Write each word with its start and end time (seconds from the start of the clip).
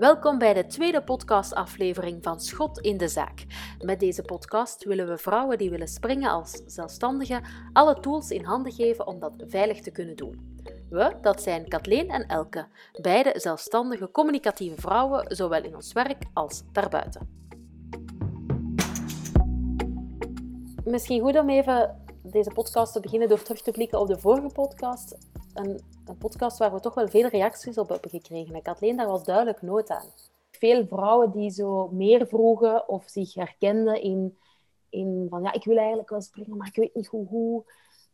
Welkom 0.00 0.38
bij 0.38 0.54
de 0.54 0.66
tweede 0.66 1.02
podcastaflevering 1.02 2.22
van 2.22 2.40
Schot 2.40 2.78
in 2.78 2.96
de 2.96 3.08
Zaak. 3.08 3.44
Met 3.80 4.00
deze 4.00 4.22
podcast 4.22 4.84
willen 4.84 5.08
we 5.08 5.18
vrouwen 5.18 5.58
die 5.58 5.70
willen 5.70 5.88
springen 5.88 6.30
als 6.30 6.62
zelfstandigen 6.66 7.44
alle 7.72 8.00
tools 8.00 8.30
in 8.30 8.44
handen 8.44 8.72
geven 8.72 9.06
om 9.06 9.18
dat 9.18 9.32
veilig 9.46 9.80
te 9.80 9.90
kunnen 9.90 10.16
doen. 10.16 10.58
We, 10.90 11.16
dat 11.20 11.42
zijn 11.42 11.68
Kathleen 11.68 12.08
en 12.08 12.26
Elke, 12.26 12.66
beide 13.00 13.32
zelfstandige 13.36 14.10
communicatieve 14.10 14.80
vrouwen, 14.80 15.36
zowel 15.36 15.64
in 15.64 15.74
ons 15.74 15.92
werk 15.92 16.22
als 16.32 16.62
daarbuiten. 16.72 17.28
Misschien 20.84 21.20
goed 21.20 21.38
om 21.38 21.50
even 21.50 22.02
deze 22.22 22.50
podcast 22.50 22.92
te 22.92 23.00
beginnen 23.00 23.28
door 23.28 23.42
terug 23.42 23.62
te 23.62 23.70
blikken 23.70 24.00
op 24.00 24.06
de 24.06 24.18
vorige 24.18 24.52
podcast. 24.52 25.29
Een, 25.54 25.80
een 26.06 26.18
podcast 26.18 26.58
waar 26.58 26.72
we 26.72 26.80
toch 26.80 26.94
wel 26.94 27.08
veel 27.08 27.28
reacties 27.28 27.78
op 27.78 27.88
hebben 27.88 28.10
gekregen. 28.10 28.54
En 28.54 28.62
Kathleen, 28.62 28.96
daar 28.96 29.06
was 29.06 29.24
duidelijk 29.24 29.62
nood 29.62 29.90
aan. 29.90 30.06
Veel 30.50 30.86
vrouwen 30.86 31.30
die 31.30 31.50
zo 31.50 31.88
meer 31.88 32.26
vroegen 32.26 32.88
of 32.88 33.04
zich 33.06 33.34
herkenden 33.34 34.02
in, 34.02 34.38
in 34.88 35.26
van 35.30 35.42
ja, 35.42 35.52
ik 35.52 35.64
wil 35.64 35.76
eigenlijk 35.76 36.10
wel 36.10 36.20
springen, 36.20 36.56
maar 36.56 36.66
ik 36.66 36.76
weet 36.76 36.94
niet 36.94 37.06
hoe. 37.06 37.26
hoe. 37.26 37.64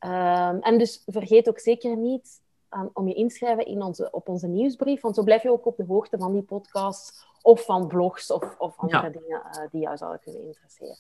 Um, 0.00 0.60
en 0.60 0.78
dus 0.78 1.02
vergeet 1.06 1.48
ook 1.48 1.58
zeker 1.58 1.96
niet 1.96 2.40
aan, 2.68 2.90
om 2.92 3.08
je 3.08 3.14
inschrijven 3.14 3.66
in 3.66 3.82
onze, 3.82 4.10
op 4.10 4.28
onze 4.28 4.46
nieuwsbrief, 4.46 5.00
want 5.00 5.14
zo 5.14 5.22
blijf 5.22 5.42
je 5.42 5.50
ook 5.50 5.66
op 5.66 5.76
de 5.76 5.84
hoogte 5.84 6.18
van 6.18 6.32
die 6.32 6.42
podcasts 6.42 7.26
of 7.42 7.64
van 7.64 7.86
blogs 7.86 8.30
of, 8.30 8.54
of 8.58 8.76
andere 8.76 9.02
ja. 9.02 9.10
dingen 9.10 9.42
uh, 9.52 9.70
die 9.70 9.80
jou 9.80 9.96
zouden 9.96 10.20
kunnen 10.20 10.42
interesseren. 10.42 10.96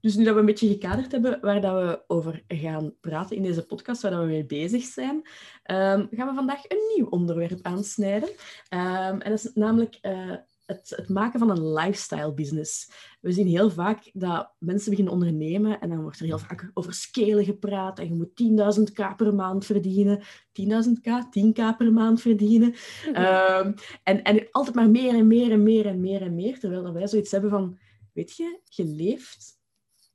Dus 0.00 0.14
nu 0.16 0.24
dat 0.24 0.34
we 0.34 0.40
een 0.40 0.46
beetje 0.46 0.68
gekaderd 0.68 1.12
hebben 1.12 1.38
waar 1.40 1.60
dat 1.60 1.74
we 1.82 2.02
over 2.06 2.42
gaan 2.48 2.94
praten 3.00 3.36
in 3.36 3.42
deze 3.42 3.66
podcast, 3.66 4.02
waar 4.02 4.10
dat 4.10 4.20
we 4.20 4.26
mee 4.26 4.46
bezig 4.46 4.84
zijn, 4.84 5.14
um, 5.16 6.08
gaan 6.10 6.28
we 6.28 6.34
vandaag 6.34 6.62
een 6.68 6.92
nieuw 6.96 7.06
onderwerp 7.06 7.58
aansnijden. 7.62 8.28
Um, 8.28 9.20
en 9.20 9.30
dat 9.30 9.44
is 9.44 9.50
namelijk 9.54 9.98
uh, 10.02 10.34
het, 10.66 10.92
het, 10.96 11.08
maken 11.08 11.38
van 11.38 11.50
een 11.50 11.72
lifestyle 11.72 12.34
business. 12.34 12.90
We 13.20 13.32
zien 13.32 13.46
heel 13.46 13.70
vaak 13.70 14.10
dat 14.12 14.52
mensen 14.58 14.90
beginnen 14.90 15.12
ondernemen 15.12 15.80
en 15.80 15.88
dan 15.88 16.02
wordt 16.02 16.20
er 16.20 16.26
heel 16.26 16.38
vaak 16.38 16.70
over 16.74 16.94
scalen 16.94 17.44
gepraat 17.44 17.98
en 17.98 18.08
je 18.08 18.14
moet 18.14 18.78
10.000k 18.78 19.16
per 19.16 19.34
maand 19.34 19.64
verdienen. 19.64 20.22
10.000k, 20.60 21.10
10k 21.38 21.76
per 21.76 21.92
maand 21.92 22.20
verdienen. 22.20 22.74
Um, 23.06 23.74
en, 24.02 24.22
en 24.22 24.48
altijd 24.50 24.74
maar 24.74 24.90
meer 24.90 25.14
en 25.14 25.26
meer 25.26 25.50
en 25.50 25.62
meer 25.62 25.86
en 25.86 26.00
meer 26.00 26.22
en 26.22 26.34
meer. 26.34 26.58
Terwijl 26.58 26.92
wij 26.92 27.08
zoiets 27.08 27.30
hebben 27.30 27.50
van, 27.50 27.78
weet 28.12 28.36
je, 28.36 28.60
je 28.64 28.84
leeft 28.84 29.59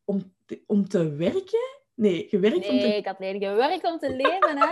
om 0.05 0.33
te, 0.45 0.63
om 0.65 0.87
te 0.87 1.15
werken? 1.15 1.83
Nee, 1.93 2.27
je 2.29 2.39
werkt 2.39 2.57
nee, 2.59 2.69
om 2.69 2.79
te... 2.79 2.87
Nee, 2.87 3.01
Kathleen, 3.01 3.39
je 3.39 3.53
werkt 3.53 3.85
om 3.85 3.99
te 3.99 4.09
leven, 4.09 4.57
hè? 4.57 4.67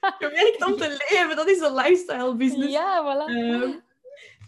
je 0.26 0.30
werkt 0.30 0.64
om 0.66 0.76
te 0.76 1.06
leven, 1.10 1.36
dat 1.36 1.48
is 1.48 1.60
een 1.60 1.74
lifestyle 1.74 2.36
business. 2.36 2.72
Ja, 2.72 3.02
voilà. 3.04 3.30
Uh, 3.30 3.74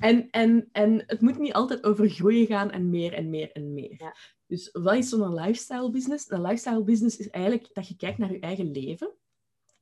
en, 0.00 0.30
en, 0.30 0.68
en 0.72 1.02
het 1.06 1.20
moet 1.20 1.38
niet 1.38 1.52
altijd 1.52 1.84
over 1.84 2.08
groeien 2.08 2.46
gaan 2.46 2.70
en 2.70 2.90
meer 2.90 3.12
en 3.12 3.30
meer 3.30 3.52
en 3.52 3.74
meer. 3.74 3.94
Ja. 3.98 4.14
Dus 4.46 4.68
wat 4.72 4.94
is 4.94 5.08
zo'n 5.08 5.34
lifestyle 5.34 5.90
business? 5.90 6.30
Een 6.30 6.42
lifestyle 6.42 6.84
business 6.84 7.16
is 7.16 7.30
eigenlijk 7.30 7.74
dat 7.74 7.88
je 7.88 7.96
kijkt 7.96 8.18
naar 8.18 8.32
je 8.32 8.40
eigen 8.40 8.70
leven, 8.70 9.14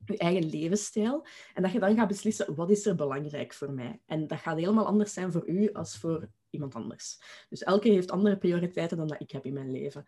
je 0.05 0.17
eigen 0.17 0.49
levensstijl, 0.49 1.25
en 1.53 1.61
dat 1.61 1.71
je 1.71 1.79
dan 1.79 1.95
gaat 1.95 2.07
beslissen, 2.07 2.55
wat 2.55 2.69
is 2.69 2.85
er 2.85 2.95
belangrijk 2.95 3.53
voor 3.53 3.71
mij? 3.71 3.99
En 4.05 4.27
dat 4.27 4.39
gaat 4.39 4.57
helemaal 4.57 4.85
anders 4.85 5.13
zijn 5.13 5.31
voor 5.31 5.47
u 5.47 5.73
als 5.73 5.97
voor 5.97 6.29
iemand 6.49 6.75
anders. 6.75 7.19
Dus 7.49 7.63
elke 7.63 7.89
heeft 7.89 8.11
andere 8.11 8.37
prioriteiten 8.37 8.97
dan 8.97 9.07
dat 9.07 9.21
ik 9.21 9.31
heb 9.31 9.45
in 9.45 9.53
mijn 9.53 9.71
leven. 9.71 10.05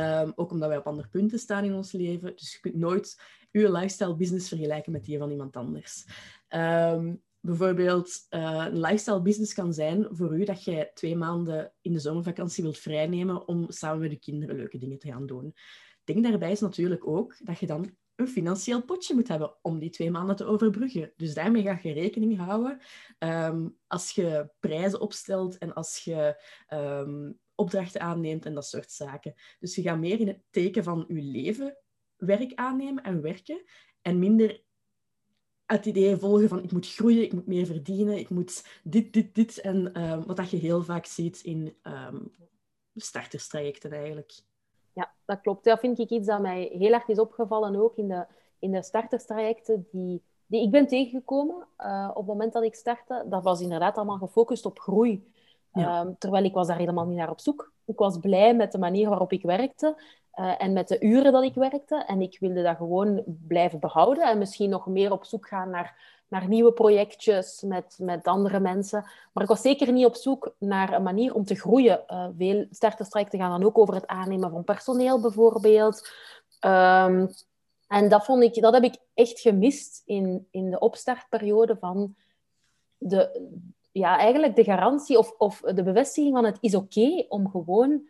Um, 0.00 0.32
ook 0.34 0.50
omdat 0.50 0.68
wij 0.68 0.78
op 0.78 0.86
andere 0.86 1.08
punten 1.08 1.38
staan 1.38 1.64
in 1.64 1.74
ons 1.74 1.92
leven. 1.92 2.36
Dus 2.36 2.52
je 2.52 2.60
kunt 2.60 2.74
nooit 2.74 3.20
je 3.50 3.72
lifestyle 3.72 4.16
business 4.16 4.48
vergelijken 4.48 4.92
met 4.92 5.04
die 5.04 5.18
van 5.18 5.30
iemand 5.30 5.56
anders. 5.56 6.04
Um, 6.48 7.22
bijvoorbeeld, 7.40 8.26
uh, 8.30 8.66
een 8.66 8.80
lifestyle 8.80 9.22
business 9.22 9.54
kan 9.54 9.72
zijn 9.74 10.06
voor 10.10 10.38
u 10.38 10.44
dat 10.44 10.64
jij 10.64 10.90
twee 10.94 11.16
maanden 11.16 11.72
in 11.80 11.92
de 11.92 11.98
zomervakantie 11.98 12.62
wilt 12.62 12.78
vrijnemen 12.78 13.48
om 13.48 13.70
samen 13.70 14.00
met 14.00 14.10
je 14.10 14.18
kinderen 14.18 14.56
leuke 14.56 14.78
dingen 14.78 14.98
te 14.98 15.12
gaan 15.12 15.26
doen. 15.26 15.54
Denk 16.04 16.22
daarbij 16.22 16.50
is 16.50 16.60
natuurlijk 16.60 17.06
ook 17.06 17.36
dat 17.38 17.58
je 17.58 17.66
dan 17.66 17.96
een 18.20 18.28
financieel 18.28 18.82
potje 18.82 19.14
moet 19.14 19.28
hebben 19.28 19.56
om 19.62 19.78
die 19.78 19.90
twee 19.90 20.10
maanden 20.10 20.36
te 20.36 20.44
overbruggen. 20.44 21.12
Dus 21.16 21.34
daarmee 21.34 21.62
ga 21.62 21.78
je 21.82 21.92
rekening 21.92 22.36
houden 22.36 22.80
um, 23.18 23.76
als 23.86 24.10
je 24.10 24.50
prijzen 24.60 25.00
opstelt 25.00 25.58
en 25.58 25.74
als 25.74 25.98
je 26.04 26.42
um, 26.72 27.38
opdrachten 27.54 28.00
aanneemt 28.00 28.46
en 28.46 28.54
dat 28.54 28.66
soort 28.66 28.90
zaken. 28.90 29.34
Dus 29.58 29.74
je 29.74 29.82
gaat 29.82 29.98
meer 29.98 30.20
in 30.20 30.28
het 30.28 30.42
teken 30.50 30.84
van 30.84 31.04
je 31.08 31.22
leven 31.22 31.76
werk 32.16 32.54
aannemen 32.54 33.02
en 33.02 33.22
werken 33.22 33.62
en 34.02 34.18
minder 34.18 34.62
het 35.66 35.86
idee 35.86 36.16
volgen 36.16 36.48
van 36.48 36.62
ik 36.62 36.72
moet 36.72 36.92
groeien, 36.92 37.22
ik 37.22 37.32
moet 37.32 37.46
meer 37.46 37.66
verdienen, 37.66 38.18
ik 38.18 38.28
moet 38.28 38.80
dit, 38.82 39.12
dit, 39.12 39.34
dit. 39.34 39.60
En 39.60 40.02
um, 40.02 40.26
wat 40.26 40.36
dat 40.36 40.50
je 40.50 40.56
heel 40.56 40.82
vaak 40.82 41.06
ziet 41.06 41.40
in 41.40 41.76
starterstrajecten 42.94 43.92
eigenlijk. 43.92 44.32
Ja, 45.00 45.10
dat 45.24 45.40
klopt. 45.40 45.64
Dat 45.64 45.80
vind 45.80 45.98
ik 45.98 46.10
iets 46.10 46.26
dat 46.26 46.40
mij 46.40 46.70
heel 46.72 46.92
erg 46.92 47.08
is 47.08 47.18
opgevallen 47.18 47.76
ook 47.76 47.96
in 47.96 48.08
de, 48.08 48.26
in 48.58 48.70
de 48.70 48.82
starterstrajecten 48.82 49.86
die, 49.90 50.22
die 50.46 50.62
ik 50.62 50.70
ben 50.70 50.86
tegengekomen 50.86 51.66
uh, 51.78 52.08
op 52.10 52.16
het 52.16 52.26
moment 52.26 52.52
dat 52.52 52.62
ik 52.62 52.74
startte. 52.74 53.24
Dat 53.28 53.42
was 53.42 53.60
inderdaad 53.60 53.96
allemaal 53.96 54.18
gefocust 54.18 54.66
op 54.66 54.78
groei. 54.78 55.32
Ja. 55.72 56.00
Um, 56.00 56.16
terwijl 56.18 56.44
ik 56.44 56.54
was 56.54 56.66
daar 56.66 56.78
helemaal 56.78 57.06
niet 57.06 57.16
naar 57.16 57.30
op 57.30 57.40
zoek. 57.40 57.72
Ik 57.84 57.98
was 57.98 58.18
blij 58.18 58.54
met 58.54 58.72
de 58.72 58.78
manier 58.78 59.08
waarop 59.08 59.32
ik 59.32 59.42
werkte 59.42 60.02
uh, 60.34 60.62
en 60.62 60.72
met 60.72 60.88
de 60.88 61.00
uren 61.00 61.32
dat 61.32 61.42
ik 61.42 61.54
werkte. 61.54 62.04
En 62.06 62.20
ik 62.20 62.38
wilde 62.40 62.62
dat 62.62 62.76
gewoon 62.76 63.22
blijven 63.26 63.80
behouden 63.80 64.24
en 64.24 64.38
misschien 64.38 64.70
nog 64.70 64.86
meer 64.86 65.12
op 65.12 65.24
zoek 65.24 65.48
gaan 65.48 65.70
naar 65.70 66.19
naar 66.30 66.48
nieuwe 66.48 66.72
projectjes 66.72 67.62
met, 67.66 67.98
met 68.00 68.26
andere 68.26 68.60
mensen. 68.60 69.04
Maar 69.32 69.42
ik 69.42 69.48
was 69.48 69.60
zeker 69.60 69.92
niet 69.92 70.06
op 70.06 70.14
zoek 70.14 70.54
naar 70.58 70.92
een 70.92 71.02
manier 71.02 71.34
om 71.34 71.44
te 71.44 71.54
groeien. 71.54 72.04
Uh, 72.08 72.26
veel 72.36 72.66
starterstrajecten 72.70 73.38
gaan 73.38 73.60
dan 73.60 73.68
ook 73.68 73.78
over 73.78 73.94
het 73.94 74.06
aannemen 74.06 74.50
van 74.50 74.64
personeel 74.64 75.20
bijvoorbeeld. 75.20 76.10
Um, 76.60 77.30
en 77.88 78.08
dat, 78.08 78.24
vond 78.24 78.42
ik, 78.42 78.60
dat 78.62 78.74
heb 78.74 78.82
ik 78.82 78.96
echt 79.14 79.40
gemist 79.40 80.02
in, 80.04 80.46
in 80.50 80.70
de 80.70 80.78
opstartperiode 80.78 81.76
van 81.76 82.14
de, 82.98 83.48
ja, 83.92 84.18
eigenlijk 84.18 84.56
de 84.56 84.64
garantie 84.64 85.18
of, 85.18 85.34
of 85.38 85.60
de 85.60 85.82
bevestiging 85.82 86.34
van 86.34 86.44
het 86.44 86.58
is 86.60 86.74
oké 86.74 87.24
om 87.28 87.50
gewoon 87.50 88.08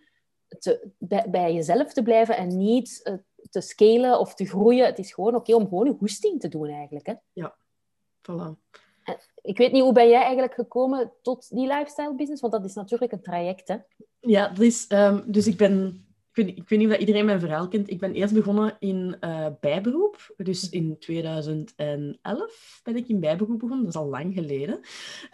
te, 0.59 0.91
bij, 1.31 1.55
jezelf 1.55 1.93
te 1.93 2.03
blijven 2.03 2.37
en 2.37 2.57
niet 2.57 3.01
uh, 3.05 3.15
te 3.51 3.61
scalen 3.61 4.19
of 4.19 4.35
te 4.35 4.47
groeien. 4.47 4.87
Het 4.87 4.99
is 4.99 5.13
gewoon 5.13 5.35
oké 5.35 5.55
om 5.55 5.69
gewoon 5.69 5.87
een 5.87 5.97
hoesting 5.99 6.41
te 6.41 6.49
doen 6.49 6.69
eigenlijk. 6.69 7.07
Hè? 7.07 7.15
Ja, 7.33 7.57
Voilà. 8.23 8.59
Ik 9.43 9.59
weet 9.59 9.73
niet, 9.73 9.83
hoe 9.83 9.93
ben 9.93 10.09
jij 10.09 10.23
eigenlijk 10.23 10.55
gekomen 10.55 11.13
tot 11.23 11.55
die 11.55 11.67
lifestyle 11.67 12.15
business? 12.15 12.41
Want 12.41 12.53
dat 12.53 12.65
is 12.65 12.75
natuurlijk 12.75 13.13
een 13.13 13.23
traject, 13.23 13.69
hè? 13.69 13.77
Ja, 14.21 14.49
dat 14.49 14.59
is, 14.59 14.87
um, 14.89 15.23
dus 15.27 15.47
ik 15.47 15.57
ben... 15.57 16.05
Ik 16.33 16.45
weet, 16.45 16.57
ik 16.57 16.69
weet, 16.69 16.79
niet 16.79 16.91
of 16.91 16.97
iedereen 16.97 17.25
mijn 17.25 17.41
verhaal 17.41 17.69
kent. 17.69 17.91
Ik 17.91 17.99
ben 17.99 18.13
eerst 18.13 18.35
begonnen 18.35 18.77
in 18.79 19.17
uh, 19.21 19.47
bijberoep. 19.61 20.35
Dus 20.37 20.69
in 20.69 20.97
2011 20.99 22.81
ben 22.83 22.97
ik 22.97 23.09
in 23.09 23.21
bijberoep 23.21 23.59
begonnen. 23.59 23.85
Dat 23.85 23.95
is 23.95 24.01
al 24.01 24.09
lang 24.09 24.35
geleden. 24.35 24.75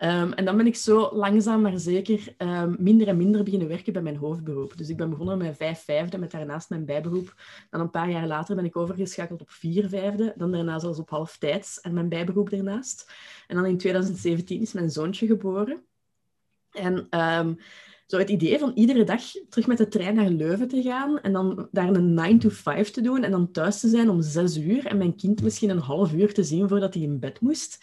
Um, 0.01 0.33
en 0.33 0.45
dan 0.45 0.57
ben 0.57 0.67
ik 0.67 0.77
zo 0.77 1.11
langzaam 1.13 1.61
maar 1.61 1.79
zeker 1.79 2.35
um, 2.39 2.77
minder 2.79 3.09
en 3.09 3.17
minder 3.17 3.43
beginnen 3.43 3.69
werken 3.69 3.93
bij 3.93 4.03
mijn 4.03 4.17
hoofdberoep. 4.17 4.77
Dus 4.77 4.89
ik 4.89 4.97
ben 4.97 5.11
begonnen 5.11 5.39
met 5.39 5.57
vijf 5.57 5.85
vijfde, 5.85 6.19
met 6.19 6.31
daarnaast 6.31 6.71
mijn 6.71 6.85
bijberoep. 6.85 7.35
Dan 7.71 7.81
een 7.81 7.91
paar 7.91 8.11
jaar 8.11 8.27
later 8.27 8.57
ben 8.57 8.65
ik 8.65 8.77
overgeschakeld 8.77 9.41
op 9.41 9.51
vier 9.51 9.89
vijfde. 9.89 10.35
Dan 10.37 10.53
daarna 10.53 10.79
zelfs 10.79 10.99
op 10.99 11.11
halftijds 11.11 11.81
en 11.81 11.95
mijn 11.95 12.09
bijberoep 12.09 12.51
daarnaast. 12.51 13.13
En 13.47 13.57
dan 13.57 13.67
in 13.67 13.79
2017 13.79 14.61
is 14.61 14.73
mijn 14.73 14.91
zoontje 14.91 15.27
geboren. 15.27 15.85
En... 16.71 17.21
Um, 17.21 17.59
zo 18.07 18.19
het 18.19 18.29
idee 18.29 18.59
van 18.59 18.73
iedere 18.75 19.05
dag 19.05 19.23
terug 19.49 19.67
met 19.67 19.79
de 19.79 19.89
trein 19.89 20.15
naar 20.15 20.29
Leuven 20.29 20.69
te 20.69 20.83
gaan 20.83 21.21
en 21.21 21.33
dan 21.33 21.69
daar 21.73 21.89
een 21.89 22.15
9 22.15 22.39
to 22.39 22.49
5 22.49 22.91
te 22.91 23.01
doen 23.01 23.23
en 23.23 23.31
dan 23.31 23.51
thuis 23.51 23.81
te 23.81 23.89
zijn 23.89 24.09
om 24.09 24.23
6 24.23 24.57
uur 24.57 24.87
en 24.87 24.99
mijn 24.99 25.17
kind 25.17 25.43
misschien 25.43 25.71
een 25.71 25.79
half 25.79 26.13
uur 26.13 26.35
te 26.35 26.45
zien 26.45 26.69
voordat 26.69 26.95
hij 26.95 27.03
in 27.03 27.19
bed 27.19 27.41
moest. 27.41 27.79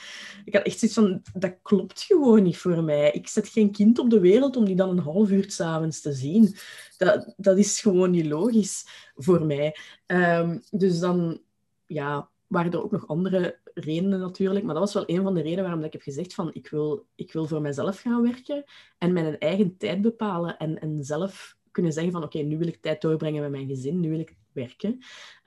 Ik 0.45 0.53
had 0.53 0.63
echt 0.63 0.79
zoiets 0.79 0.97
van, 0.97 1.21
dat 1.33 1.55
klopt 1.61 2.01
gewoon 2.01 2.43
niet 2.43 2.57
voor 2.57 2.83
mij. 2.83 3.11
Ik 3.11 3.27
zet 3.27 3.47
geen 3.47 3.71
kind 3.71 3.99
op 3.99 4.09
de 4.09 4.19
wereld 4.19 4.55
om 4.55 4.65
die 4.65 4.75
dan 4.75 4.89
een 4.89 4.99
half 4.99 5.29
uur 5.29 5.51
s'avonds 5.51 6.01
te 6.01 6.13
zien. 6.13 6.55
Dat, 6.97 7.33
dat 7.37 7.57
is 7.57 7.79
gewoon 7.79 8.11
niet 8.11 8.25
logisch 8.25 8.85
voor 9.15 9.45
mij. 9.45 9.75
Um, 10.07 10.61
dus 10.71 10.99
dan, 10.99 11.41
ja, 11.85 12.29
waren 12.53 12.71
er 12.71 12.83
ook 12.83 12.91
nog 12.91 13.07
andere 13.07 13.59
redenen 13.73 14.19
natuurlijk. 14.19 14.65
Maar 14.65 14.73
dat 14.73 14.83
was 14.83 14.93
wel 14.93 15.17
een 15.17 15.23
van 15.23 15.33
de 15.33 15.41
redenen 15.41 15.63
waarom 15.63 15.83
ik 15.83 15.93
heb 15.93 16.01
gezegd 16.01 16.33
van 16.33 16.49
ik 16.53 16.69
wil, 16.69 17.05
ik 17.15 17.33
wil 17.33 17.45
voor 17.45 17.61
mezelf 17.61 17.99
gaan 17.99 18.21
werken 18.21 18.63
en 18.97 19.13
mijn 19.13 19.39
eigen 19.39 19.77
tijd 19.77 20.01
bepalen 20.01 20.57
en, 20.57 20.79
en 20.79 21.03
zelf 21.03 21.57
kunnen 21.71 21.93
zeggen 21.93 22.11
van 22.11 22.23
oké, 22.23 22.37
okay, 22.37 22.49
nu 22.49 22.57
wil 22.57 22.67
ik 22.67 22.81
tijd 22.81 23.01
doorbrengen 23.01 23.41
met 23.41 23.51
mijn 23.51 23.67
gezin, 23.67 23.99
nu 23.99 24.09
wil 24.09 24.19
ik 24.19 24.35
werken. 24.51 24.99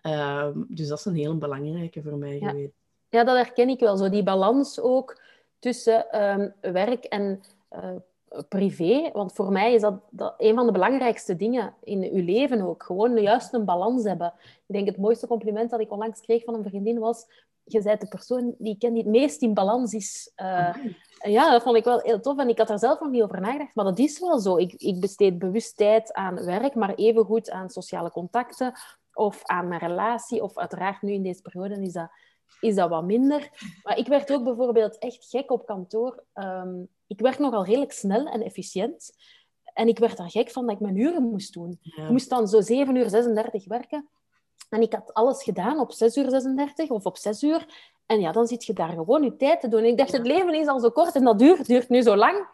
Uh, 0.03 0.49
dus 0.69 0.89
dat 0.89 0.99
is 0.99 1.05
een 1.05 1.15
heel 1.15 1.39
belangrijke 1.39 2.03
voor 2.03 2.17
mij 2.17 2.39
ja. 2.39 2.49
geweest. 2.49 2.73
Ja, 3.09 3.25
dat 3.25 3.37
herken 3.37 3.69
ik 3.69 3.81
wel. 3.81 3.97
Zo 3.97 4.09
die 4.09 4.23
balans 4.23 4.81
ook 4.81 5.21
tussen 5.59 6.23
um, 6.23 6.55
werk 6.61 7.05
en 7.05 7.41
uh, 7.73 7.97
privé. 8.49 9.11
Want 9.13 9.33
voor 9.33 9.53
mij 9.53 9.75
is 9.75 9.81
dat, 9.81 10.01
dat 10.11 10.35
een 10.39 10.55
van 10.55 10.67
de 10.67 10.73
belangrijkste 10.73 11.37
dingen 11.37 11.75
in 11.83 12.11
uw 12.13 12.25
leven 12.25 12.61
ook. 12.61 12.83
Gewoon 12.83 13.21
juist 13.21 13.53
een 13.53 13.65
balans 13.65 14.05
hebben. 14.05 14.33
Ik 14.67 14.75
denk 14.75 14.87
het 14.87 14.97
mooiste 14.97 15.27
compliment 15.27 15.71
dat 15.71 15.81
ik 15.81 15.93
onlangs 15.93 16.21
kreeg 16.21 16.45
van 16.45 16.55
een 16.55 16.65
vriendin 16.65 16.99
was 16.99 17.27
je 17.67 17.83
bent 17.83 18.01
de 18.01 18.09
persoon 18.09 18.55
die 18.59 18.73
ik 18.73 18.79
ken 18.79 18.93
die 18.93 19.03
het 19.03 19.13
meest 19.13 19.43
in 19.43 19.55
balans 19.55 19.93
is. 19.93 20.33
Uh, 20.37 20.77
ja, 21.19 21.51
dat 21.51 21.63
vond 21.63 21.77
ik 21.77 21.85
wel 21.85 22.01
heel 22.01 22.21
tof. 22.21 22.39
En 22.39 22.49
ik 22.49 22.59
had 22.59 22.71
er 22.71 22.79
zelf 22.79 23.01
nog 23.01 23.11
niet 23.11 23.23
over 23.23 23.41
nagedacht, 23.41 23.75
maar 23.75 23.85
dat 23.85 23.99
is 23.99 24.21
wel 24.21 24.39
zo. 24.39 24.57
Ik, 24.57 24.73
ik 24.73 25.01
besteed 25.01 25.39
bewust 25.39 25.77
tijd 25.77 26.13
aan 26.13 26.45
werk, 26.45 26.75
maar 26.75 26.95
evengoed 26.95 27.51
aan 27.51 27.71
sociale 27.71 28.11
contacten 28.11 28.73
of 29.13 29.43
aan 29.45 29.69
mijn 29.69 29.81
relatie. 29.81 30.43
Of 30.43 30.59
uiteraard 30.59 31.03
nu 31.03 31.13
in 31.13 31.23
deze 31.23 31.43
periode 31.43 31.83
is 31.83 31.93
dat, 31.93 32.11
is 32.61 32.75
dat 32.75 32.89
wat 32.89 33.05
minder. 33.05 33.51
Maar 33.83 33.99
ik 33.99 34.07
werd 34.07 34.33
ook 34.33 34.45
bijvoorbeeld 34.45 34.99
echt 34.99 35.27
gek 35.29 35.51
op 35.51 35.67
kantoor. 35.67 36.25
Ehm, 36.33 36.83
ik 37.07 37.21
werk 37.21 37.39
nogal 37.39 37.65
redelijk 37.65 37.93
snel 37.93 38.27
en 38.27 38.43
efficiënt. 38.43 39.13
En 39.73 39.89
ik 39.89 39.99
werd 39.99 40.17
daar 40.17 40.31
gek 40.31 40.51
van 40.51 40.67
dat 40.67 40.75
ik 40.75 40.81
mijn 40.81 40.97
uren 40.97 41.23
moest 41.23 41.53
doen. 41.53 41.79
Ik 41.83 42.09
moest 42.09 42.31
dan 42.31 42.49
zo 42.49 42.61
7 42.61 42.97
uur 42.97 43.09
36 43.09 43.67
werken. 43.67 44.09
En 44.69 44.83
ik 44.83 44.93
had 44.93 45.15
alles 45.15 45.43
gedaan 45.43 45.79
op 45.79 45.93
6 45.93 46.17
uur 46.17 46.31
36 46.31 46.89
of 46.89 47.05
op 47.05 47.17
6 47.17 47.43
uur. 47.43 47.67
En 48.07 48.21
ja, 48.21 48.33
dan 48.33 48.47
zit 48.47 48.65
je 48.65 48.73
daar 48.73 48.93
gewoon 48.93 49.23
je 49.23 49.37
tijd 49.37 49.61
te 49.61 49.69
doen. 49.69 49.81
En 49.81 49.87
ik 49.87 49.99
dacht, 49.99 50.13
het 50.13 50.27
leven 50.27 50.55
is 50.55 50.67
al 50.67 50.81
zo 50.81 50.91
kort 50.91 51.15
en 51.15 51.25
dat 51.25 51.39
duurt, 51.39 51.67
duurt 51.67 51.89
nu 51.89 52.03
zo 52.03 52.17
lang 52.17 52.47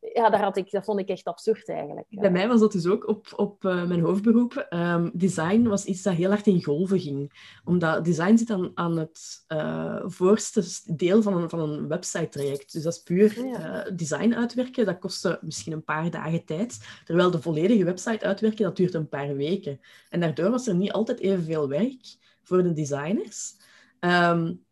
ja, 0.00 0.30
daar 0.30 0.42
had 0.42 0.56
ik, 0.56 0.70
dat 0.70 0.84
vond 0.84 1.00
ik 1.00 1.08
echt 1.08 1.24
absurd 1.24 1.68
eigenlijk. 1.68 2.06
Bij 2.10 2.30
mij 2.30 2.48
was 2.48 2.60
dat 2.60 2.72
dus 2.72 2.86
ook 2.86 3.08
op, 3.08 3.32
op 3.36 3.64
uh, 3.64 3.86
mijn 3.86 4.00
hoofdberoep. 4.00 4.66
Um, 4.70 5.10
design 5.14 5.62
was 5.62 5.84
iets 5.84 6.02
dat 6.02 6.14
heel 6.14 6.28
hard 6.30 6.46
in 6.46 6.64
golven 6.64 7.00
ging. 7.00 7.32
Omdat 7.64 8.04
design 8.04 8.36
zit 8.36 8.50
aan, 8.50 8.70
aan 8.74 8.98
het 8.98 9.44
uh, 9.48 10.00
voorste 10.04 10.62
deel 10.96 11.22
van 11.22 11.36
een, 11.36 11.48
van 11.48 11.60
een 11.60 11.88
website-traject. 11.88 12.72
Dus 12.72 12.82
dat 12.82 12.92
is 12.92 13.02
puur 13.02 13.38
uh, 13.38 13.80
design 13.94 14.34
uitwerken. 14.34 14.86
Dat 14.86 14.98
kostte 14.98 15.38
misschien 15.42 15.72
een 15.72 15.84
paar 15.84 16.10
dagen 16.10 16.44
tijd. 16.44 16.78
Terwijl 17.04 17.30
de 17.30 17.42
volledige 17.42 17.84
website 17.84 18.24
uitwerken, 18.24 18.64
dat 18.64 18.76
duurt 18.76 18.94
een 18.94 19.08
paar 19.08 19.36
weken. 19.36 19.80
En 20.08 20.20
daardoor 20.20 20.50
was 20.50 20.66
er 20.66 20.74
niet 20.74 20.92
altijd 20.92 21.20
evenveel 21.20 21.68
werk 21.68 22.16
voor 22.42 22.62
de 22.62 22.72
designers. 22.72 23.56
Um, 24.00 24.64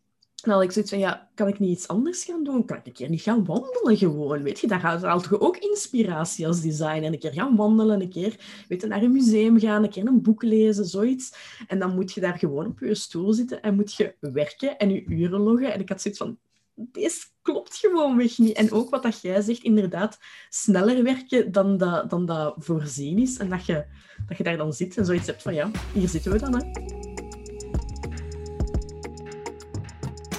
dan 0.42 0.54
had 0.54 0.62
ik 0.62 0.72
zoiets 0.72 0.90
van, 0.90 1.00
ja, 1.00 1.28
kan 1.34 1.48
ik 1.48 1.58
niet 1.58 1.70
iets 1.70 1.88
anders 1.88 2.24
gaan 2.24 2.44
doen? 2.44 2.64
Kan 2.64 2.76
ik 2.76 2.86
een 2.86 2.92
keer 2.92 3.08
niet 3.08 3.22
gaan 3.22 3.44
wandelen 3.44 3.96
gewoon? 3.96 4.42
Weet 4.42 4.60
je, 4.60 4.66
daar 4.66 4.80
haalt 4.80 5.24
je 5.24 5.40
ook 5.40 5.56
inspiratie 5.56 6.46
als 6.46 6.60
designer. 6.60 7.12
Een 7.12 7.18
keer 7.18 7.32
gaan 7.32 7.56
wandelen, 7.56 8.00
een 8.00 8.10
keer 8.10 8.64
weet 8.68 8.80
je, 8.80 8.86
naar 8.86 9.02
een 9.02 9.12
museum 9.12 9.58
gaan, 9.60 9.82
een 9.82 9.90
keer 9.90 10.06
een 10.06 10.22
boek 10.22 10.42
lezen, 10.42 10.84
zoiets. 10.84 11.32
En 11.66 11.78
dan 11.78 11.94
moet 11.94 12.12
je 12.12 12.20
daar 12.20 12.38
gewoon 12.38 12.66
op 12.66 12.78
je 12.78 12.94
stoel 12.94 13.32
zitten 13.32 13.62
en 13.62 13.74
moet 13.74 13.94
je 13.94 14.14
werken 14.20 14.78
en 14.78 14.90
je 14.90 15.04
uren 15.04 15.40
loggen. 15.40 15.72
En 15.72 15.80
ik 15.80 15.88
had 15.88 16.00
zoiets 16.00 16.20
van, 16.20 16.38
deze 16.74 17.26
klopt 17.42 17.76
gewoon 17.76 18.16
weg 18.16 18.38
niet. 18.38 18.56
En 18.56 18.72
ook 18.72 18.90
wat 18.90 19.02
dat 19.02 19.20
jij 19.20 19.40
zegt, 19.40 19.62
inderdaad, 19.62 20.18
sneller 20.48 21.02
werken 21.02 21.52
dan 21.52 21.76
dat, 21.76 22.10
dan 22.10 22.26
dat 22.26 22.54
voorzien 22.58 23.18
is. 23.18 23.36
En 23.36 23.48
dat 23.48 23.66
je, 23.66 23.84
dat 24.26 24.36
je 24.36 24.44
daar 24.44 24.56
dan 24.56 24.72
zit 24.72 24.96
en 24.96 25.04
zoiets 25.04 25.26
hebt 25.26 25.42
van, 25.42 25.54
ja, 25.54 25.70
hier 25.92 26.08
zitten 26.08 26.32
we 26.32 26.38
dan, 26.38 26.54
hè. 26.54 27.07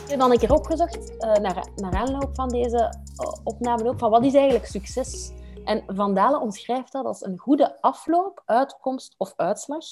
Ik 0.10 0.16
heb 0.16 0.24
dan 0.24 0.34
een 0.34 0.40
keer 0.40 0.54
opgezocht, 0.54 1.12
uh, 1.12 1.34
naar, 1.34 1.68
naar 1.76 1.94
aanloop 1.94 2.36
van 2.36 2.50
deze 2.50 2.78
uh, 2.78 3.34
opname 3.44 3.90
ook, 3.90 4.00
van 4.00 4.10
wat 4.10 4.26
is 4.26 4.34
eigenlijk 4.34 4.66
succes? 4.66 5.32
En 5.66 5.84
Van 5.88 6.14
Dalen 6.14 6.42
omschrijft 6.42 6.92
dat 6.92 7.06
als 7.06 7.26
een 7.26 7.38
goede 7.38 7.82
afloop, 7.82 8.42
uitkomst 8.46 9.16
of 9.18 9.34
uitslag. 9.36 9.86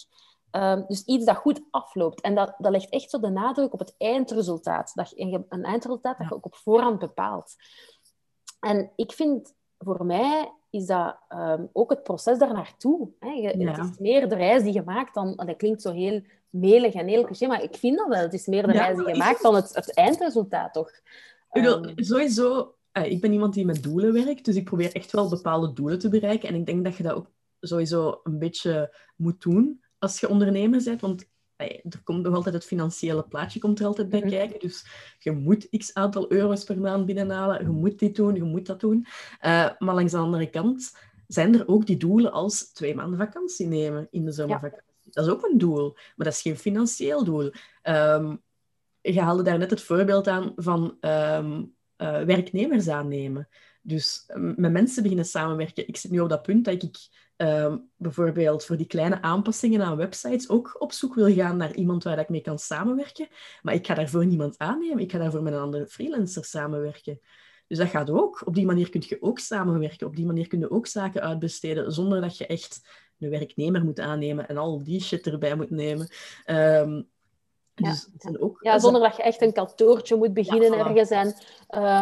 Um, 0.52 0.86
dus 0.88 1.04
iets 1.04 1.26
dat 1.26 1.36
goed 1.36 1.62
afloopt. 1.72 2.22
En 2.22 2.36
dat, 2.36 2.56
dat 2.58 2.72
legt 2.72 2.90
echt 2.90 3.10
zo 3.10 3.20
de 3.20 3.30
nadruk 3.30 3.74
op 3.74 3.80
het 3.80 3.96
eindresultaat. 3.98 4.92
Dat 4.96 5.10
je, 5.10 5.46
een 5.50 5.64
eindresultaat 5.64 6.18
dat 6.18 6.28
je 6.28 6.36
ook 6.36 6.46
op 6.46 6.56
voorhand 6.56 7.00
bepaalt. 7.00 7.56
En 8.60 8.92
ik 8.96 9.12
vind, 9.12 9.54
voor 9.78 10.06
mij 10.06 10.52
is 10.70 10.86
dat 10.86 11.18
um, 11.30 11.70
ook 11.74 11.90
het 11.90 12.04
proces 12.04 12.38
daar 12.38 12.54
naartoe. 12.54 13.10
Hè. 13.20 13.30
Je, 13.30 13.58
ja. 13.58 13.72
Het 13.72 13.90
is 13.92 13.98
meer 13.98 14.30
de 14.30 14.36
reis 14.36 14.64
die 14.64 14.74
je 14.74 14.84
maakt 14.84 15.14
dan... 15.14 15.36
Dat 15.36 15.56
klinkt 15.56 15.82
zo 15.82 15.92
heel 15.92 16.22
melig 16.50 16.94
en 16.94 17.08
heel 17.08 17.24
cliché, 17.24 17.48
maar 17.48 17.64
ik 17.64 17.76
vind 17.76 17.98
dat 17.98 18.08
wel. 18.08 18.22
Het 18.22 18.34
is 18.34 18.46
meer 18.46 18.68
de 18.68 18.72
reis 18.72 18.98
die 18.98 19.08
je 19.08 19.16
maakt 19.16 19.42
dan 19.42 19.56
het, 19.56 19.76
het 19.76 19.94
eindresultaat, 19.94 20.74
toch? 20.74 20.92
Um, 21.52 21.94
sowieso, 21.96 22.76
uh, 22.98 23.12
ik 23.12 23.22
ben 23.22 23.32
iemand 23.32 23.54
die 23.54 23.66
met 23.66 23.84
doelen 23.84 24.14
werkt, 24.14 24.46
dus 24.46 24.56
ik 24.56 24.64
probeer 24.64 24.94
echt 24.94 25.12
wel 25.12 25.30
bepaalde 25.30 25.74
doelen 25.74 26.00
te 26.00 26.10
bereiken. 26.10 26.50
En 26.50 26.56
ik 26.56 26.66
denk 26.66 26.84
dat 26.84 26.96
je 26.96 27.04
dat 27.04 27.14
ook 27.14 27.32
sowieso 27.60 28.20
een 28.24 28.40
beetje 28.40 28.96
moet 29.16 29.42
doen 29.42 29.84
als 30.00 30.20
je 30.20 30.30
ondernemer 30.30 30.84
bent, 30.84 31.02
want 31.02 31.26
er 31.58 32.02
komt 32.04 32.24
nog 32.24 32.36
altijd 32.36 32.56
het 32.56 32.66
financiële 32.66 33.24
plaatje 33.24 33.60
komt 33.60 33.80
er 33.80 33.86
altijd 33.86 34.10
bij 34.10 34.20
mhm. 34.20 34.30
kijken. 34.30 34.60
Dus 34.60 34.86
je 35.20 35.32
moet 35.32 35.68
x 35.78 35.94
aantal 35.94 36.32
euro's 36.32 36.64
per 36.64 36.80
maand 36.80 37.06
binnenhalen. 37.06 37.62
Je 37.62 37.70
moet 37.70 38.00
dit 38.00 38.16
doen, 38.16 38.36
je 38.36 38.44
moet 38.44 38.66
dat 38.66 38.80
doen. 38.80 39.06
Uh, 39.46 39.70
maar 39.80 39.96
langs 39.96 40.12
de 40.12 40.18
andere 40.18 40.50
kant 40.50 40.98
zijn 41.28 41.56
er 41.60 41.68
ook 41.68 41.86
die 41.86 41.98
doelen 41.98 42.32
als 42.32 42.72
twee 42.72 42.96
maanden 42.96 43.20
vakantie 43.20 43.68
nemen 43.68 44.08
in 44.12 44.26
de 44.26 44.32
zomervakantie. 44.32 44.87
Dat 45.10 45.26
is 45.26 45.32
ook 45.32 45.44
een 45.44 45.58
doel, 45.58 45.94
maar 45.94 46.26
dat 46.26 46.34
is 46.34 46.42
geen 46.42 46.58
financieel 46.58 47.24
doel. 47.24 47.52
Um, 47.84 48.42
je 49.02 49.22
haalde 49.22 49.44
daar 49.44 49.58
net 49.58 49.70
het 49.70 49.82
voorbeeld 49.82 50.28
aan 50.28 50.54
van 50.56 50.98
um, 51.02 51.76
uh, 51.98 52.22
werknemers 52.22 52.88
aannemen. 52.88 53.48
Dus 53.82 54.24
um, 54.36 54.54
met 54.58 54.72
mensen 54.72 55.02
beginnen 55.02 55.26
samenwerken. 55.26 55.88
Ik 55.88 55.98
zit 55.98 56.12
nu 56.12 56.20
op 56.20 56.30
dat 56.30 56.42
punt 56.42 56.66
dat 56.66 56.84
ik 56.84 57.26
bijvoorbeeld 57.98 58.66
voor 58.66 58.78
die 58.78 58.88
kleine 58.88 59.22
aanpassingen 59.22 59.82
aan 59.82 59.98
websites 59.98 60.50
ook 60.50 60.76
op 60.80 60.92
zoek 60.92 61.16
wil 61.16 61.34
gaan 61.34 61.58
naar 61.58 61.76
iemand 61.76 62.04
waar 62.04 62.20
ik 62.20 62.30
mee 62.30 62.42
kan 62.42 62.60
samenwerken. 62.60 63.28
Maar 63.62 63.74
ik 63.74 63.86
ga 63.86 63.94
daarvoor 63.94 64.26
niemand 64.26 64.58
aannemen. 64.58 65.00
Ik 65.00 65.12
ga 65.12 65.18
daarvoor 65.18 65.44
met 65.44 65.54
een 65.54 65.60
andere 65.60 65.88
freelancer 65.88 66.46
samenwerken. 66.46 67.20
Dus 67.68 67.78
dat 67.78 67.88
gaat 67.88 68.10
ook. 68.10 68.42
Op 68.46 68.56
die 68.56 68.66
manier 68.66 68.90
kun 68.90 69.04
je 69.08 69.22
ook 69.22 69.40
samenwerken. 69.40 70.08
Op 70.08 70.16
die 70.16 70.26
manier 70.26 70.48
kun 70.48 70.60
je 70.60 70.72
ook 70.72 70.88
zaken 70.88 71.22
uitbesteden 71.22 71.92
zonder 71.92 72.22
dat 72.22 72.38
je 72.38 72.48
echt 72.48 72.88
een 73.20 73.30
werknemer 73.30 73.84
moet 73.84 74.00
aannemen 74.00 74.48
en 74.48 74.58
al 74.58 74.84
die 74.84 75.02
shit 75.02 75.28
erbij 75.28 75.56
moet 75.56 75.70
nemen. 75.70 76.08
Um, 76.46 77.10
ja. 77.76 77.90
Dus 77.90 78.10
ook, 78.40 78.58
ja, 78.62 78.80
zonder 78.80 79.02
dat 79.02 79.16
je 79.16 79.24
echt 79.24 79.42
een 79.42 79.54
kantoortje 79.54 80.16
moet 80.16 80.34
beginnen 80.34 80.72
ja, 80.72 80.86
ergens. 80.86 81.10
En 81.10 81.28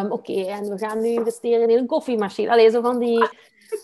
um, 0.04 0.12
oké, 0.12 0.30
okay, 0.30 0.48
en 0.48 0.68
we 0.68 0.78
gaan 0.78 1.00
nu 1.00 1.08
investeren 1.08 1.68
in 1.68 1.78
een 1.78 1.86
koffiemachine. 1.86 2.50
Allee, 2.50 2.70
zo 2.70 2.80
van 2.80 2.98
die... 2.98 3.28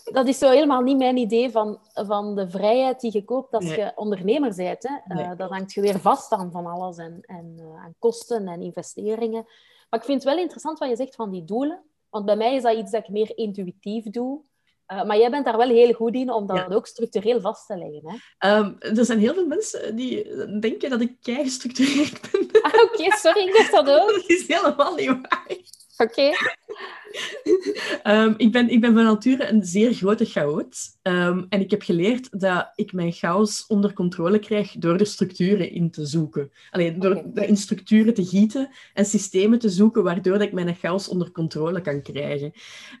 Dat 0.03 0.27
is 0.27 0.37
zo 0.37 0.49
helemaal 0.49 0.81
niet 0.81 0.97
mijn 0.97 1.17
idee 1.17 1.51
van, 1.51 1.79
van 1.93 2.35
de 2.35 2.49
vrijheid 2.49 2.99
die 2.99 3.11
je 3.13 3.23
koopt 3.23 3.53
als 3.53 3.65
nee. 3.65 3.77
je 3.77 3.91
ondernemer 3.95 4.55
bent. 4.55 4.83
Hè. 4.83 5.15
Nee. 5.15 5.25
Uh, 5.25 5.31
dat 5.37 5.49
hangt 5.49 5.73
je 5.73 5.81
weer 5.81 5.99
vast 5.99 6.31
aan 6.31 6.51
van 6.51 6.65
alles 6.65 6.97
en, 6.97 7.19
en 7.21 7.55
uh, 7.59 7.83
aan 7.83 7.95
kosten 7.99 8.47
en 8.47 8.61
investeringen. 8.61 9.43
Maar 9.89 9.99
ik 9.99 10.05
vind 10.05 10.23
het 10.23 10.33
wel 10.33 10.41
interessant 10.41 10.79
wat 10.79 10.89
je 10.89 10.95
zegt 10.95 11.15
van 11.15 11.31
die 11.31 11.43
doelen. 11.43 11.83
Want 12.09 12.25
bij 12.25 12.35
mij 12.35 12.55
is 12.55 12.61
dat 12.61 12.77
iets 12.77 12.91
dat 12.91 13.03
ik 13.03 13.09
meer 13.09 13.37
intuïtief 13.37 14.03
doe. 14.03 14.41
Uh, 14.87 15.03
maar 15.03 15.17
jij 15.17 15.29
bent 15.29 15.45
daar 15.45 15.57
wel 15.57 15.67
heel 15.67 15.93
goed 15.93 16.13
in 16.13 16.31
om 16.31 16.47
dat 16.47 16.57
ja. 16.57 16.75
ook 16.75 16.87
structureel 16.87 17.41
vast 17.41 17.67
te 17.67 17.77
leggen. 17.77 18.21
Hè? 18.37 18.57
Um, 18.57 18.75
er 18.79 19.05
zijn 19.05 19.19
heel 19.19 19.33
veel 19.33 19.47
mensen 19.47 19.95
die 19.95 20.23
denken 20.59 20.89
dat 20.89 21.01
ik 21.01 21.15
kei 21.21 21.43
gestructureerd 21.43 22.31
ben. 22.31 22.61
Ah, 22.61 22.73
Oké, 22.73 22.83
okay, 22.83 23.09
sorry, 23.09 23.47
ik 23.47 23.53
dacht 23.53 23.71
dat 23.71 23.89
ook. 23.89 24.11
dat 24.15 24.29
is 24.29 24.47
helemaal 24.47 24.95
niet 24.95 25.07
waar. 25.07 25.47
Oké. 25.97 26.11
Okay. 26.11 26.33
um, 28.23 28.33
ik, 28.37 28.51
ben, 28.51 28.69
ik 28.69 28.81
ben 28.81 28.93
van 28.93 29.03
nature 29.03 29.47
een 29.47 29.63
zeer 29.63 29.93
grote 29.93 30.25
chaot. 30.25 30.77
Um, 31.01 31.45
en 31.49 31.59
ik 31.59 31.71
heb 31.71 31.81
geleerd 31.81 32.39
dat 32.39 32.71
ik 32.75 32.93
mijn 32.93 33.11
chaos 33.11 33.65
onder 33.67 33.93
controle 33.93 34.39
krijg 34.39 34.71
door 34.71 34.97
er 34.97 35.05
structuren 35.05 35.71
in 35.71 35.91
te 35.91 36.05
zoeken. 36.05 36.51
Alleen 36.71 36.99
door 36.99 37.15
okay. 37.15 37.45
in 37.45 37.57
structuren 37.57 38.13
te 38.13 38.25
gieten 38.25 38.69
en 38.93 39.05
systemen 39.05 39.59
te 39.59 39.69
zoeken, 39.69 40.03
waardoor 40.03 40.33
dat 40.33 40.47
ik 40.47 40.53
mijn 40.53 40.75
chaos 40.75 41.07
onder 41.07 41.31
controle 41.31 41.81
kan 41.81 42.01
krijgen. 42.01 42.51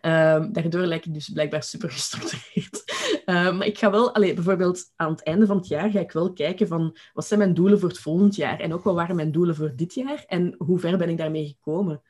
Um, 0.01 0.53
daardoor 0.53 0.85
lijk 0.85 1.05
ik 1.05 1.13
dus 1.13 1.29
blijkbaar 1.29 1.63
super 1.63 1.91
gestructureerd. 1.91 2.83
maar 3.25 3.65
ik 3.65 3.77
ga 3.77 3.91
wel, 3.91 4.13
allee, 4.13 4.33
bijvoorbeeld 4.33 4.83
aan 4.95 5.11
het 5.11 5.23
einde 5.23 5.45
van 5.45 5.57
het 5.57 5.67
jaar, 5.67 5.91
ga 5.91 5.99
ik 5.99 6.11
wel 6.11 6.33
kijken 6.33 6.67
van 6.67 6.97
wat 7.13 7.25
zijn 7.25 7.39
mijn 7.39 7.53
doelen 7.53 7.79
voor 7.79 7.89
het 7.89 7.99
volgend 7.99 8.35
jaar 8.35 8.59
en 8.59 8.73
ook 8.73 8.83
wel 8.83 8.95
waren 8.95 9.15
mijn 9.15 9.31
doelen 9.31 9.55
voor 9.55 9.73
dit 9.75 9.93
jaar 9.93 10.23
en 10.27 10.55
hoe 10.57 10.79
ver 10.79 10.97
ben 10.97 11.09
ik 11.09 11.17
daarmee 11.17 11.47
gekomen. 11.47 12.01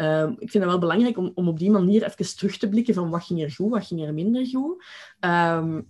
Um, 0.00 0.30
ik 0.30 0.50
vind 0.50 0.52
het 0.52 0.72
wel 0.72 0.78
belangrijk 0.78 1.16
om, 1.16 1.32
om 1.34 1.48
op 1.48 1.58
die 1.58 1.70
manier 1.70 2.04
even 2.04 2.36
terug 2.36 2.56
te 2.56 2.68
blikken 2.68 2.94
van 2.94 3.10
wat 3.10 3.24
ging 3.24 3.42
er 3.42 3.50
goed, 3.50 3.70
wat 3.70 3.86
ging 3.86 4.06
er 4.06 4.14
minder 4.14 4.46
goed. 4.46 4.84
Um, 5.20 5.86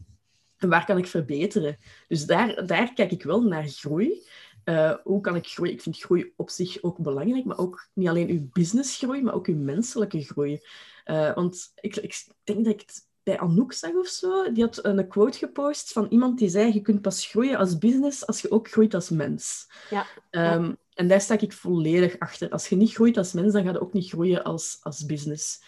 en 0.56 0.68
waar 0.68 0.84
kan 0.84 0.98
ik 0.98 1.06
verbeteren? 1.06 1.78
Dus 2.08 2.26
daar, 2.26 2.66
daar 2.66 2.92
kijk 2.92 3.10
ik 3.10 3.22
wel 3.22 3.42
naar 3.42 3.68
groei. 3.68 4.22
Uh, 4.64 4.94
hoe 5.02 5.20
kan 5.20 5.36
ik 5.36 5.46
groeien? 5.46 5.72
Ik 5.72 5.82
vind 5.82 5.98
groei 5.98 6.32
op 6.36 6.50
zich 6.50 6.82
ook 6.82 6.98
belangrijk, 6.98 7.44
maar 7.44 7.58
ook 7.58 7.88
niet 7.94 8.08
alleen 8.08 8.28
uw 8.28 8.48
businessgroei, 8.52 9.22
maar 9.22 9.34
ook 9.34 9.46
uw 9.46 9.56
menselijke 9.56 10.22
groei. 10.22 10.60
Uh, 11.04 11.34
want 11.34 11.72
ik, 11.74 11.96
ik 11.96 12.26
denk 12.44 12.64
dat 12.64 12.74
ik 12.74 12.80
het 12.80 13.08
bij 13.22 13.38
Anouk 13.38 13.72
zag 13.72 13.94
of 13.94 14.06
zo. 14.06 14.52
Die 14.52 14.64
had 14.64 14.84
een 14.84 15.08
quote 15.08 15.38
gepost 15.38 15.92
van 15.92 16.06
iemand 16.10 16.38
die 16.38 16.48
zei: 16.48 16.72
Je 16.72 16.80
kunt 16.80 17.02
pas 17.02 17.26
groeien 17.26 17.58
als 17.58 17.78
business 17.78 18.26
als 18.26 18.40
je 18.40 18.50
ook 18.50 18.70
groeit 18.70 18.94
als 18.94 19.10
mens. 19.10 19.70
Ja. 19.90 20.06
Um, 20.54 20.76
en 21.00 21.08
daar 21.08 21.20
sta 21.20 21.38
ik 21.38 21.52
volledig 21.52 22.18
achter. 22.18 22.50
Als 22.50 22.68
je 22.68 22.76
niet 22.76 22.94
groeit 22.94 23.16
als 23.16 23.32
mens, 23.32 23.52
dan 23.52 23.64
ga 23.64 23.70
je 23.70 23.80
ook 23.80 23.92
niet 23.92 24.08
groeien 24.08 24.44
als, 24.44 24.78
als 24.82 25.06
business. 25.06 25.62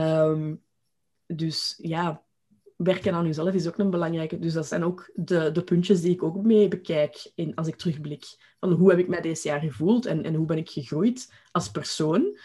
Um, 0.00 0.62
dus 1.26 1.78
ja, 1.82 2.22
werken 2.76 3.14
aan 3.14 3.26
jezelf 3.26 3.54
is 3.54 3.66
ook 3.66 3.78
een 3.78 3.90
belangrijke. 3.90 4.38
Dus 4.38 4.52
dat 4.52 4.66
zijn 4.66 4.84
ook 4.84 5.10
de, 5.14 5.52
de 5.52 5.64
puntjes 5.64 6.00
die 6.00 6.12
ik 6.12 6.22
ook 6.22 6.36
mee 6.36 6.68
bekijk 6.68 7.30
in, 7.34 7.54
als 7.54 7.66
ik 7.66 7.76
terugblik. 7.76 8.54
Van 8.60 8.72
hoe 8.72 8.90
heb 8.90 8.98
ik 8.98 9.08
mij 9.08 9.20
deze 9.20 9.48
jaar 9.48 9.60
gevoeld 9.60 10.06
en, 10.06 10.22
en 10.22 10.34
hoe 10.34 10.46
ben 10.46 10.58
ik 10.58 10.70
gegroeid 10.70 11.32
als 11.52 11.70
persoon? 11.70 12.38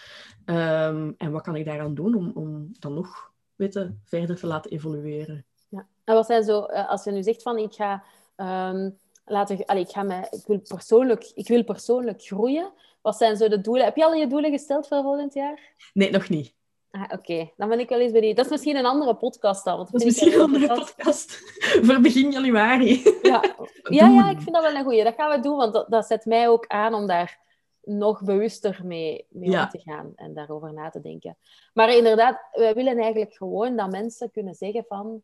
Um, 0.46 1.16
en 1.18 1.32
wat 1.32 1.42
kan 1.42 1.56
ik 1.56 1.66
daaraan 1.66 1.96
doen 1.96 2.16
om, 2.16 2.32
om 2.34 2.72
dan 2.80 2.94
nog 2.94 3.32
weten, 3.56 4.02
verder 4.06 4.36
te 4.36 4.48
laten 4.48 4.72
evolueren? 4.72 5.46
Ja. 5.70 5.88
En 6.04 6.14
wat 6.16 6.26
zijn 6.26 6.44
zo, 6.44 6.64
eh, 6.64 6.90
als 6.90 7.04
je 7.04 7.12
nu 7.12 7.24
zegt 7.24 7.42
van 7.42 7.58
ik 7.58 7.74
ga... 7.74 8.04
Um 8.36 8.98
laten, 9.30 9.68
ik, 9.78 9.90
ga 9.90 10.04
mij, 10.04 10.28
ik, 10.32 10.44
wil 10.48 10.60
persoonlijk, 10.60 11.32
ik 11.36 11.48
wil 11.48 11.64
persoonlijk 11.64 12.22
groeien. 12.22 12.72
Wat 13.02 13.18
zijn 13.18 13.38
zo 13.38 13.48
de 13.48 13.62
doelen? 13.62 13.86
Heb 13.86 13.96
je 13.96 14.06
al 14.06 14.14
je 14.14 14.28
doelen 14.28 14.52
gesteld 14.52 14.88
voor 14.88 15.02
volgend 15.02 15.34
jaar? 15.34 15.74
Nee, 15.94 16.12
nog 16.12 16.30
niet. 16.30 16.58
Ah, 16.92 17.04
Oké, 17.14 17.52
dan 17.58 17.70
ben 17.70 17.80
ik 17.80 17.90
wel 17.90 18.00
eens 18.00 18.12
benieuwd. 18.12 18.36
Dat 18.36 18.46
is 18.46 18.52
misschien 18.52 18.76
een 18.76 18.86
andere 18.86 19.16
podcast 19.16 19.64
dan. 19.66 19.78
Want 19.78 19.92
Dat 19.92 20.02
is 20.02 20.06
misschien 20.08 20.34
een 20.34 20.40
andere 20.40 20.68
podcast 20.68 21.32
voor 21.86 22.00
begin 22.00 22.32
januari. 22.32 23.02
Ja. 23.22 23.44
Ja, 23.90 24.08
ja, 24.08 24.30
ik 24.30 24.40
vind 24.42 24.54
dat 24.56 24.64
wel 24.64 24.76
een 24.76 24.84
goeie. 24.84 25.04
Dat 25.04 25.16
gaan 25.16 25.36
we 25.38 25.40
doen, 25.40 25.58
want 25.58 25.74
dat, 25.74 25.90
dat 25.90 26.06
zet 26.06 26.26
mij 26.26 26.50
ook 26.50 26.68
aan 26.68 26.94
om 26.94 27.08
daar 27.08 27.40
nog 27.84 28.24
bewuster 28.24 28.80
mee, 28.84 29.26
mee 29.30 29.50
Ja. 29.50 29.64
om 29.64 29.70
te 29.70 29.80
gaan 29.80 30.12
en 30.16 30.34
daarover 30.34 30.74
na 30.74 30.90
te 30.90 31.02
denken. 31.02 31.38
Maar 31.74 31.96
inderdaad, 31.96 32.40
wij 32.52 32.74
willen 32.74 32.98
eigenlijk 32.98 33.34
gewoon 33.34 33.76
dat 33.76 33.92
mensen 33.92 34.32
kunnen 34.32 34.56
zeggen 34.56 34.86
van 34.88 35.22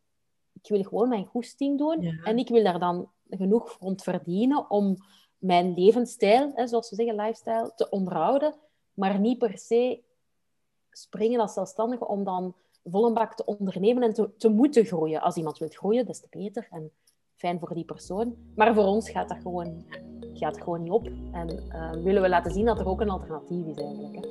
ik 0.62 0.68
wil 0.68 0.82
gewoon 0.82 1.08
mijn 1.08 1.26
goesting 1.26 1.78
doen 1.78 2.00
Ja. 2.00 2.12
en 2.24 2.38
ik 2.38 2.48
wil 2.48 2.64
daar 2.64 2.78
dan 2.78 3.10
genoeg 3.30 3.76
rond 3.80 4.02
verdienen 4.02 4.70
om 4.70 4.96
mijn 5.38 5.74
levensstijl, 5.74 6.52
hè, 6.54 6.66
zoals 6.66 6.90
we 6.90 6.96
zeggen, 6.96 7.14
lifestyle, 7.14 7.72
te 7.76 7.88
onderhouden, 7.88 8.54
maar 8.94 9.20
niet 9.20 9.38
per 9.38 9.58
se 9.58 10.02
springen 10.90 11.40
als 11.40 11.52
zelfstandige 11.52 12.06
om 12.06 12.24
dan 12.24 12.54
vol 12.84 13.06
een 13.06 13.14
bak 13.14 13.34
te 13.34 13.44
ondernemen 13.44 14.02
en 14.02 14.12
te, 14.12 14.36
te 14.36 14.48
moeten 14.48 14.84
groeien. 14.84 15.20
Als 15.20 15.36
iemand 15.36 15.58
wil 15.58 15.68
groeien, 15.68 16.06
des 16.06 16.20
te 16.20 16.26
beter 16.30 16.68
en 16.70 16.90
fijn 17.36 17.58
voor 17.58 17.74
die 17.74 17.84
persoon. 17.84 18.36
Maar 18.54 18.74
voor 18.74 18.84
ons 18.84 19.10
gaat 19.10 19.28
dat 19.28 19.38
gewoon, 19.42 19.84
gaat 20.34 20.62
gewoon 20.62 20.82
niet 20.82 20.92
op. 20.92 21.06
En 21.32 21.70
eh, 21.70 21.90
willen 21.90 22.22
we 22.22 22.28
laten 22.28 22.52
zien 22.52 22.64
dat 22.64 22.80
er 22.80 22.88
ook 22.88 23.00
een 23.00 23.10
alternatief 23.10 23.66
is 23.66 23.76
eigenlijk. 23.76 24.14
Hè. 24.14 24.30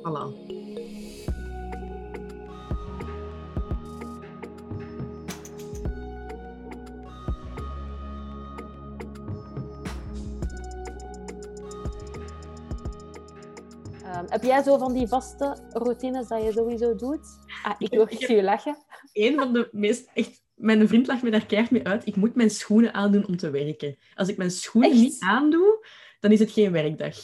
Ehm, 14.16 14.24
heb 14.28 14.42
jij 14.42 14.62
zo 14.62 14.78
van 14.78 14.92
die 14.92 15.06
vaste 15.06 15.56
routines 15.72 16.28
dat 16.28 16.42
je 16.44 16.52
sowieso 16.52 16.94
doet? 16.94 17.26
Ah, 17.62 17.74
ik 17.78 17.92
Ik- 17.92 18.10
ik- 18.10 18.28
je 18.28 18.42
lachen. 18.42 18.76
Een 19.12 19.34
van 19.34 19.52
de 19.52 19.68
meest... 19.72 20.10
Echt, 20.14 20.42
mijn 20.54 20.88
vriend 20.88 21.06
lacht 21.06 21.22
me 21.22 21.30
daar 21.30 21.46
keihard 21.46 21.70
mee 21.72 21.86
uit. 21.86 22.06
Ik 22.06 22.16
moet 22.16 22.34
mijn 22.34 22.50
schoenen 22.50 22.94
aandoen 22.94 23.26
om 23.26 23.36
te 23.36 23.50
werken. 23.50 23.96
Als 24.14 24.28
ik 24.28 24.36
mijn 24.36 24.50
schoenen 24.50 24.90
Echt? 24.90 25.00
niet 25.00 25.20
aandoe, 25.20 25.86
dan 26.20 26.32
is 26.32 26.38
het 26.38 26.50
geen 26.50 26.72
werkdag. 26.72 27.16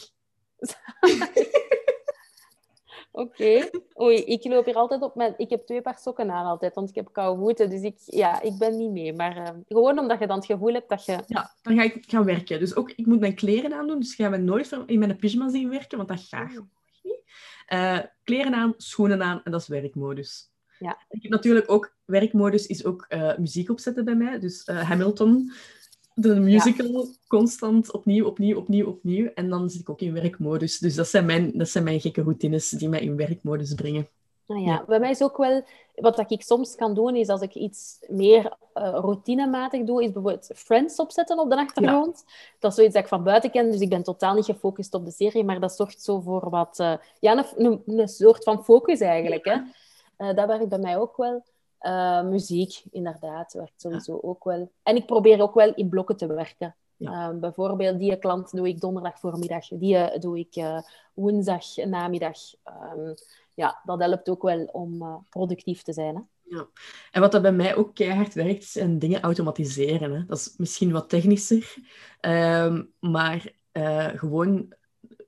Oké. 3.11 3.69
Oei, 4.01 4.15
ik 4.17 4.43
loop 4.45 4.65
hier 4.65 4.75
altijd 4.75 5.01
op 5.01 5.15
met... 5.15 5.33
Ik 5.37 5.49
heb 5.49 5.65
twee 5.65 5.81
paar 5.81 5.97
sokken 5.99 6.31
aan 6.31 6.45
altijd, 6.45 6.75
want 6.75 6.89
ik 6.89 6.95
heb 6.95 7.09
koude 7.11 7.41
voeten. 7.41 7.69
Dus 7.69 7.81
ik, 7.81 7.95
ja, 8.05 8.41
ik 8.41 8.57
ben 8.57 8.77
niet 8.77 8.91
mee. 8.91 9.13
Maar 9.13 9.37
ehm, 9.37 9.59
gewoon 9.67 9.99
omdat 9.99 10.19
je 10.19 10.27
dan 10.27 10.35
het 10.37 10.45
gevoel 10.45 10.73
hebt 10.73 10.89
dat 10.89 11.05
je... 11.05 11.19
Ja, 11.27 11.53
dan 11.61 11.75
ga 11.75 11.83
ik 11.83 12.03
gaan 12.07 12.25
werken. 12.25 12.59
Dus 12.59 12.75
ook, 12.75 12.91
ik 12.91 13.05
moet 13.05 13.19
mijn 13.19 13.35
kleren 13.35 13.73
aandoen. 13.73 13.99
Dus 13.99 14.15
je 14.15 14.23
gaat 14.23 14.31
me 14.31 14.37
nooit 14.37 14.71
in 14.85 14.99
mijn 14.99 15.15
pyjama 15.17 15.49
zien 15.49 15.69
werken, 15.69 15.97
want 15.97 16.09
dat 16.09 16.19
gaat 16.19 16.49
gewoon 16.49 16.69
Eh, 17.65 17.99
kleren 18.23 18.53
aan, 18.53 18.73
schoenen 18.77 19.23
aan 19.23 19.41
en 19.43 19.51
dat 19.51 19.61
is 19.61 19.67
werkmodus. 19.67 20.51
Ja. 20.79 20.97
Ik 21.09 21.21
heb 21.21 21.31
natuurlijk 21.31 21.71
ook... 21.71 21.95
Werkmodus 22.05 22.67
is 22.67 22.85
ook 22.85 23.05
eh, 23.09 23.37
muziek 23.37 23.69
opzetten 23.69 24.05
bij 24.05 24.15
mij. 24.15 24.39
Dus 24.39 24.63
eh, 24.63 24.89
Hamilton, 24.89 25.51
de 26.13 26.39
musical, 26.39 27.07
constant 27.27 27.91
opnieuw, 27.91 28.25
opnieuw, 28.25 28.57
opnieuw, 28.57 28.85
opnieuw. 28.85 29.31
En 29.33 29.49
dan 29.49 29.69
zit 29.69 29.81
ik 29.81 29.89
ook 29.89 30.01
in 30.01 30.13
werkmodus. 30.13 30.77
Dus 30.77 30.95
dat 30.95 31.07
zijn 31.07 31.25
mijn, 31.25 31.51
dat 31.57 31.69
zijn 31.69 31.83
mijn 31.83 32.01
gekke 32.01 32.21
routines 32.21 32.69
die 32.69 32.89
mij 32.89 33.01
in 33.01 33.15
werkmodus 33.15 33.73
brengen. 33.73 34.07
Nou 34.47 34.61
ja, 34.61 34.67
Ja. 34.71 34.83
bij 34.87 34.99
mij 34.99 35.09
is 35.09 35.21
ook 35.23 35.37
wel... 35.37 35.61
Wat 35.95 36.15
dat 36.15 36.31
ik 36.31 36.41
soms 36.41 36.75
kan 36.75 36.93
doen, 36.93 37.15
is 37.15 37.27
als 37.29 37.41
ik 37.41 37.53
iets 37.55 37.99
meer 38.07 38.57
eh, 38.73 38.83
routinematig 38.83 39.83
doe, 39.83 40.01
is 40.03 40.11
bijvoorbeeld 40.11 40.51
Friends 40.55 40.99
opzetten 40.99 41.39
op 41.39 41.49
de 41.49 41.55
achtergrond. 41.57 42.23
Dat 42.59 42.69
is 42.71 42.77
zoiets 42.77 42.93
dat 42.93 43.03
ik 43.03 43.09
van 43.09 43.23
buiten 43.23 43.51
ken, 43.51 43.71
dus 43.71 43.79
ik 43.79 43.89
ben 43.89 44.03
totaal 44.03 44.33
niet 44.33 44.45
gefocust 44.45 44.93
op 44.93 45.05
de 45.05 45.11
serie, 45.11 45.43
maar 45.43 45.59
dat 45.59 45.75
zorgt 45.75 46.01
zo 46.01 46.19
voor 46.19 46.49
wat... 46.49 46.79
eh, 46.79 46.93
ja, 47.19 47.37
een, 47.37 47.45
een, 47.65 47.81
een 47.99 48.07
soort 48.07 48.43
van 48.43 48.63
focus 48.63 48.99
eigenlijk, 48.99 49.45
hè. 49.45 49.57
Eh, 50.17 50.35
dat 50.35 50.47
werkt 50.47 50.69
bij 50.69 50.79
mij 50.79 50.97
ook 50.97 51.17
wel. 51.17 51.43
Muziek, 52.23 52.83
inderdaad, 52.91 53.53
werkt 53.53 53.81
sowieso 53.81 54.19
ook 54.21 54.43
wel. 54.43 54.69
En 54.83 54.95
ik 54.95 55.05
probeer 55.05 55.41
ook 55.41 55.53
wel 55.53 55.73
in 55.73 55.89
blokken 55.89 56.17
te 56.17 56.27
werken. 56.27 56.75
Ja. 56.97 57.31
Bijvoorbeeld, 57.33 57.99
die 57.99 58.15
klant 58.15 58.51
doe 58.51 58.67
ik 58.67 58.81
donderdag 58.81 59.19
voormiddag, 59.19 59.67
die 59.67 60.19
doe 60.19 60.39
ik 60.39 60.55
eh, 60.55 60.77
woensdag 61.13 61.75
namiddag. 61.75 62.37
Ehm, 62.63 63.13
ja, 63.53 63.81
dat 63.83 63.99
helpt 63.99 64.29
ook 64.29 64.41
wel 64.41 64.63
om 64.65 65.01
eh, 65.01 65.15
productief 65.29 65.81
te 65.81 65.93
zijn. 65.93 66.15
Hè? 66.15 66.21
En 67.11 67.21
wat 67.21 67.31
dat 67.31 67.41
bij 67.41 67.51
mij 67.51 67.75
ook 67.75 67.95
keihard 67.95 68.33
werkt, 68.33 68.63
zijn 68.63 68.99
dingen 68.99 69.21
automatiseren. 69.21 70.11
Hè. 70.11 70.25
Dat 70.25 70.37
is 70.37 70.53
misschien 70.57 70.91
wat 70.91 71.09
technischer, 71.09 71.75
ehm, 72.19 72.83
maar 72.99 73.51
eh, 73.71 74.07
gewoon... 74.07 74.73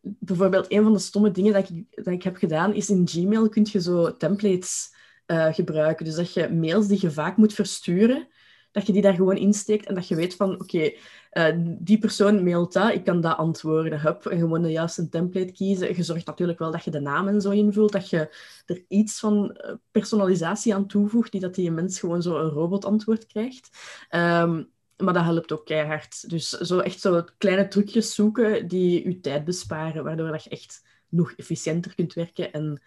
Bijvoorbeeld, 0.02 0.72
een 0.72 0.84
van 0.84 0.94
de 0.94 1.00
stomme 1.00 1.32
dingen 1.32 1.54
dat 1.54 1.70
ik, 1.70 1.86
dat 2.04 2.14
ik 2.14 2.24
heb 2.24 2.36
gedaan, 2.36 2.74
is 2.74 2.90
in 2.90 3.08
Gmail 3.08 3.50
kun 3.50 3.68
je 3.72 3.82
zo 3.82 4.18
templates 4.18 4.94
eh, 5.26 5.54
gebruiken. 5.54 6.06
Dus 6.06 6.16
dat 6.16 6.34
je 6.34 6.50
mails 6.50 6.88
die 6.88 6.98
je 7.02 7.12
vaak 7.12 7.38
moet 7.38 7.54
versturen, 7.54 8.28
dat 8.76 8.88
je 8.88 8.94
die 8.94 9.02
daar 9.02 9.14
gewoon 9.14 9.38
insteekt 9.38 9.86
en 9.86 9.96
dat 9.96 10.08
je 10.08 10.16
weet 10.16 10.36
van, 10.36 10.54
oké, 10.54 10.92
eh, 11.30 11.56
die 11.58 11.98
persoon 11.98 12.44
mailt 12.44 12.74
dat, 12.74 12.94
ik 12.94 13.04
kan 13.04 13.22
dat 13.22 13.38
antwoorden. 13.38 14.02
Hup, 14.02 14.26
en 14.26 14.40
gewoon 14.40 14.62
de 14.62 14.72
juiste 14.72 15.10
template 15.10 15.52
kiezen. 15.52 15.96
Je 15.96 16.04
zorgt 16.04 16.26
natuurlijk 16.26 16.60
wel 16.60 16.72
dat 16.72 16.84
je 16.84 16.92
de 16.92 17.00
naam 17.00 17.28
en 17.28 17.42
zo 17.42 17.50
invult, 17.50 17.92
dat 17.92 18.10
je 18.10 18.36
er 18.66 18.86
iets 18.88 19.20
van 19.20 19.52
eh, 19.52 19.74
personalisatie 19.92 20.76
aan 20.76 20.88
toevoegt, 20.88 21.32
die 21.32 21.42
dat 21.42 21.56
die 21.56 21.72
mens 21.72 22.00
gewoon 22.00 22.22
zo 22.22 22.38
een 22.38 22.50
robotantwoord 22.50 23.26
krijgt. 23.26 23.70
Ehm, 24.10 24.64
maar 24.98 25.14
dat 25.14 25.24
helpt 25.24 25.52
ook 25.52 25.66
keihard. 25.66 26.30
Dus 26.30 26.50
zo 26.50 26.80
echt 26.80 27.00
zo 27.00 27.26
kleine 27.38 27.68
trucjes 27.68 28.16
zoeken 28.16 28.68
die 28.68 29.08
je 29.08 29.20
tijd 29.20 29.46
besparen, 29.46 30.04
waardoor 30.04 30.32
dat 30.32 30.44
je 30.44 30.50
echt 30.50 30.84
nog 31.10 31.32
efficiënter 31.32 31.96
kunt 31.96 32.14
werken 32.14 32.52
en 32.52 32.82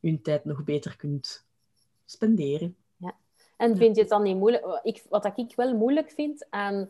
je 0.00 0.20
tijd 0.20 0.44
nog 0.44 0.64
beter 0.64 0.96
kunt 0.96 1.46
spenderen. 2.04 2.76
En 3.58 3.76
vind 3.76 3.94
je 3.96 4.00
het 4.00 4.10
dan 4.10 4.22
niet 4.22 4.36
moeilijk? 4.36 4.80
Ik, 4.82 5.04
wat 5.08 5.32
ik 5.36 5.52
wel 5.56 5.76
moeilijk 5.76 6.10
vind 6.10 6.46
aan 6.50 6.88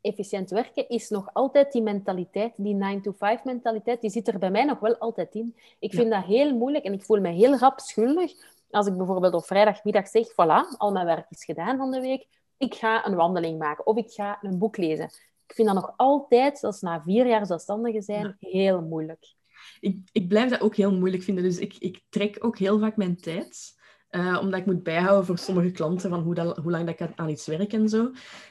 efficiënt 0.00 0.50
werken, 0.50 0.88
is 0.88 1.08
nog 1.08 1.30
altijd 1.32 1.72
die 1.72 1.82
mentaliteit, 1.82 2.52
die 2.56 2.74
9-to-5 2.74 3.42
mentaliteit, 3.44 4.00
die 4.00 4.10
zit 4.10 4.28
er 4.28 4.38
bij 4.38 4.50
mij 4.50 4.64
nog 4.64 4.78
wel 4.78 4.96
altijd 4.96 5.34
in. 5.34 5.56
Ik 5.78 5.92
Ja. 5.92 5.98
vind 5.98 6.10
dat 6.10 6.24
heel 6.24 6.54
moeilijk 6.56 6.84
en 6.84 6.92
ik 6.92 7.02
voel 7.02 7.20
me 7.20 7.28
heel 7.28 7.56
rap 7.56 7.80
schuldig 7.80 8.32
als 8.70 8.86
ik 8.86 8.96
bijvoorbeeld 8.96 9.34
op 9.34 9.44
vrijdagmiddag 9.44 10.08
zeg, 10.08 10.30
voilà, 10.32 10.76
al 10.78 10.92
mijn 10.92 11.06
werk 11.06 11.26
is 11.30 11.44
gedaan 11.44 11.76
van 11.76 11.90
de 11.90 12.00
week, 12.00 12.26
ik 12.56 12.74
ga 12.74 13.06
een 13.06 13.14
wandeling 13.14 13.58
maken 13.58 13.86
of 13.86 13.96
ik 13.96 14.10
ga 14.10 14.38
een 14.42 14.58
boek 14.58 14.76
lezen. 14.76 15.04
Ik 15.46 15.54
vind 15.54 15.68
dat 15.68 15.76
nog 15.76 15.94
altijd, 15.96 16.58
zelfs 16.58 16.80
na 16.80 17.02
vier 17.02 17.26
jaar 17.26 17.46
zelfstandige 17.46 18.02
zijn, 18.02 18.36
heel 18.40 18.82
moeilijk. 18.82 19.34
Ik, 19.80 19.98
ik 20.12 20.28
blijf 20.28 20.50
dat 20.50 20.60
ook 20.60 20.76
heel 20.76 20.92
moeilijk 20.92 21.22
vinden. 21.22 21.44
Dus 21.44 21.58
ik, 21.58 21.74
ik 21.78 22.02
trek 22.08 22.44
ook 22.44 22.58
heel 22.58 22.78
vaak 22.78 22.96
mijn 22.96 23.16
tijd. 23.16 23.74
Eh, 24.08 24.38
omdat 24.40 24.60
ik 24.60 24.66
moet 24.66 24.82
bijhouden 24.82 25.26
voor 25.26 25.38
sommige 25.38 25.70
klanten 25.70 26.10
van 26.10 26.20
hoe, 26.20 26.34
dat, 26.34 26.56
hoe 26.56 26.70
lang 26.70 26.86
dat 26.86 27.00
ik 27.00 27.12
aan- 27.16 27.28
iets 27.28 27.46
werk 27.46 27.72
en 27.72 27.88
zo. 27.88 28.10